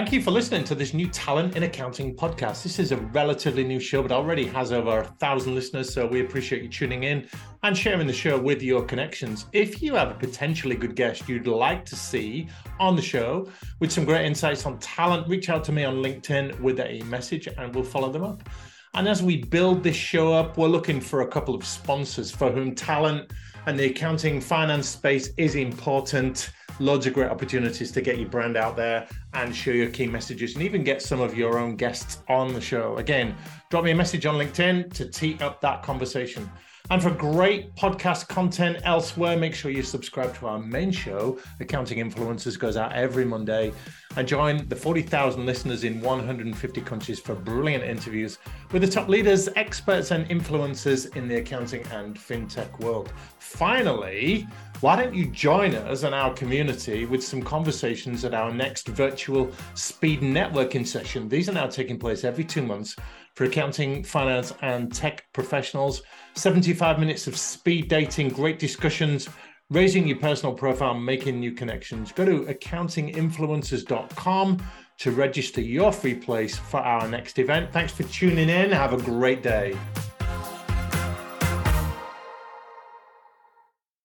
Thank 0.01 0.13
you 0.13 0.21
for 0.23 0.31
listening 0.31 0.63
to 0.63 0.73
this 0.73 0.95
new 0.95 1.07
Talent 1.09 1.55
in 1.55 1.61
Accounting 1.61 2.15
podcast. 2.15 2.63
This 2.63 2.79
is 2.79 2.91
a 2.91 2.97
relatively 2.97 3.63
new 3.63 3.79
show, 3.79 4.01
but 4.01 4.11
already 4.11 4.47
has 4.47 4.71
over 4.71 5.01
a 5.01 5.03
thousand 5.03 5.53
listeners. 5.53 5.93
So 5.93 6.07
we 6.07 6.21
appreciate 6.21 6.63
you 6.63 6.69
tuning 6.69 7.03
in 7.03 7.27
and 7.61 7.77
sharing 7.77 8.07
the 8.07 8.11
show 8.11 8.39
with 8.39 8.63
your 8.63 8.83
connections. 8.83 9.45
If 9.53 9.79
you 9.83 9.93
have 9.93 10.09
a 10.09 10.15
potentially 10.15 10.75
good 10.75 10.95
guest 10.95 11.29
you'd 11.29 11.45
like 11.45 11.85
to 11.85 11.95
see 11.95 12.47
on 12.79 12.95
the 12.95 13.01
show 13.03 13.47
with 13.79 13.91
some 13.91 14.03
great 14.03 14.25
insights 14.25 14.65
on 14.65 14.79
talent, 14.79 15.27
reach 15.27 15.49
out 15.49 15.63
to 15.65 15.71
me 15.71 15.83
on 15.83 15.97
LinkedIn 15.97 16.59
with 16.59 16.79
a 16.79 17.03
message 17.03 17.45
and 17.45 17.75
we'll 17.75 17.83
follow 17.83 18.11
them 18.11 18.23
up. 18.23 18.49
And 18.95 19.07
as 19.07 19.21
we 19.21 19.43
build 19.43 19.83
this 19.83 19.95
show 19.95 20.33
up, 20.33 20.57
we're 20.57 20.67
looking 20.67 20.99
for 20.99 21.21
a 21.21 21.27
couple 21.27 21.53
of 21.53 21.63
sponsors 21.63 22.31
for 22.31 22.51
whom 22.51 22.73
talent 22.73 23.31
and 23.65 23.77
the 23.77 23.85
accounting 23.85 24.41
finance 24.41 24.89
space 24.89 25.29
is 25.37 25.55
important 25.55 26.51
loads 26.79 27.05
of 27.05 27.13
great 27.13 27.29
opportunities 27.29 27.91
to 27.91 28.01
get 28.01 28.17
your 28.17 28.29
brand 28.29 28.57
out 28.57 28.75
there 28.75 29.07
and 29.33 29.55
share 29.55 29.75
your 29.75 29.89
key 29.89 30.07
messages 30.07 30.55
and 30.55 30.63
even 30.63 30.83
get 30.83 31.01
some 31.01 31.21
of 31.21 31.37
your 31.37 31.59
own 31.59 31.75
guests 31.75 32.23
on 32.27 32.53
the 32.53 32.61
show. 32.61 32.97
Again, 32.97 33.35
drop 33.69 33.83
me 33.83 33.91
a 33.91 33.95
message 33.95 34.25
on 34.25 34.35
LinkedIn 34.35 34.91
to 34.93 35.05
tee 35.07 35.37
up 35.41 35.61
that 35.61 35.83
conversation. 35.83 36.49
And 36.91 37.01
for 37.01 37.09
great 37.09 37.73
podcast 37.77 38.27
content 38.27 38.79
elsewhere, 38.83 39.37
make 39.37 39.55
sure 39.55 39.71
you 39.71 39.81
subscribe 39.81 40.35
to 40.39 40.47
our 40.47 40.59
main 40.59 40.91
show. 40.91 41.39
Accounting 41.61 41.99
Influencers 41.99 42.59
goes 42.59 42.75
out 42.75 42.91
every 42.91 43.23
Monday. 43.23 43.71
And 44.17 44.27
join 44.27 44.67
the 44.67 44.75
40,000 44.75 45.45
listeners 45.45 45.85
in 45.85 46.01
150 46.01 46.81
countries 46.81 47.17
for 47.17 47.33
brilliant 47.33 47.85
interviews 47.85 48.39
with 48.73 48.81
the 48.81 48.89
top 48.89 49.07
leaders, 49.07 49.47
experts, 49.55 50.11
and 50.11 50.27
influencers 50.27 51.15
in 51.15 51.29
the 51.29 51.37
accounting 51.37 51.87
and 51.93 52.17
fintech 52.17 52.77
world. 52.81 53.13
Finally, 53.39 54.45
why 54.81 54.97
don't 54.97 55.15
you 55.15 55.27
join 55.27 55.75
us 55.75 56.03
and 56.03 56.13
our 56.13 56.33
community 56.33 57.05
with 57.05 57.23
some 57.23 57.41
conversations 57.41 58.25
at 58.25 58.33
our 58.33 58.51
next 58.51 58.89
virtual 58.89 59.49
speed 59.75 60.19
networking 60.19 60.85
session? 60.85 61.29
These 61.29 61.47
are 61.47 61.53
now 61.53 61.67
taking 61.67 61.97
place 61.97 62.25
every 62.25 62.43
two 62.43 62.63
months 62.63 62.97
for 63.35 63.45
accounting, 63.45 64.03
finance, 64.03 64.53
and 64.61 64.93
tech 64.93 65.25
professionals. 65.31 66.01
75 66.35 66.99
minutes 66.99 67.27
of 67.27 67.37
speed 67.37 67.87
dating, 67.87 68.29
great 68.29 68.59
discussions, 68.59 69.27
raising 69.69 70.07
your 70.07 70.17
personal 70.17 70.53
profile, 70.53 70.93
making 70.93 71.39
new 71.39 71.51
connections. 71.51 72.11
Go 72.11 72.25
to 72.25 72.41
accountinginfluencers.com 72.53 74.63
to 74.97 75.11
register 75.11 75.61
your 75.61 75.91
free 75.91 76.15
place 76.15 76.57
for 76.57 76.79
our 76.79 77.07
next 77.07 77.39
event. 77.39 77.73
Thanks 77.73 77.93
for 77.93 78.03
tuning 78.03 78.49
in. 78.49 78.71
Have 78.71 78.93
a 78.93 79.01
great 79.01 79.41
day. 79.41 79.75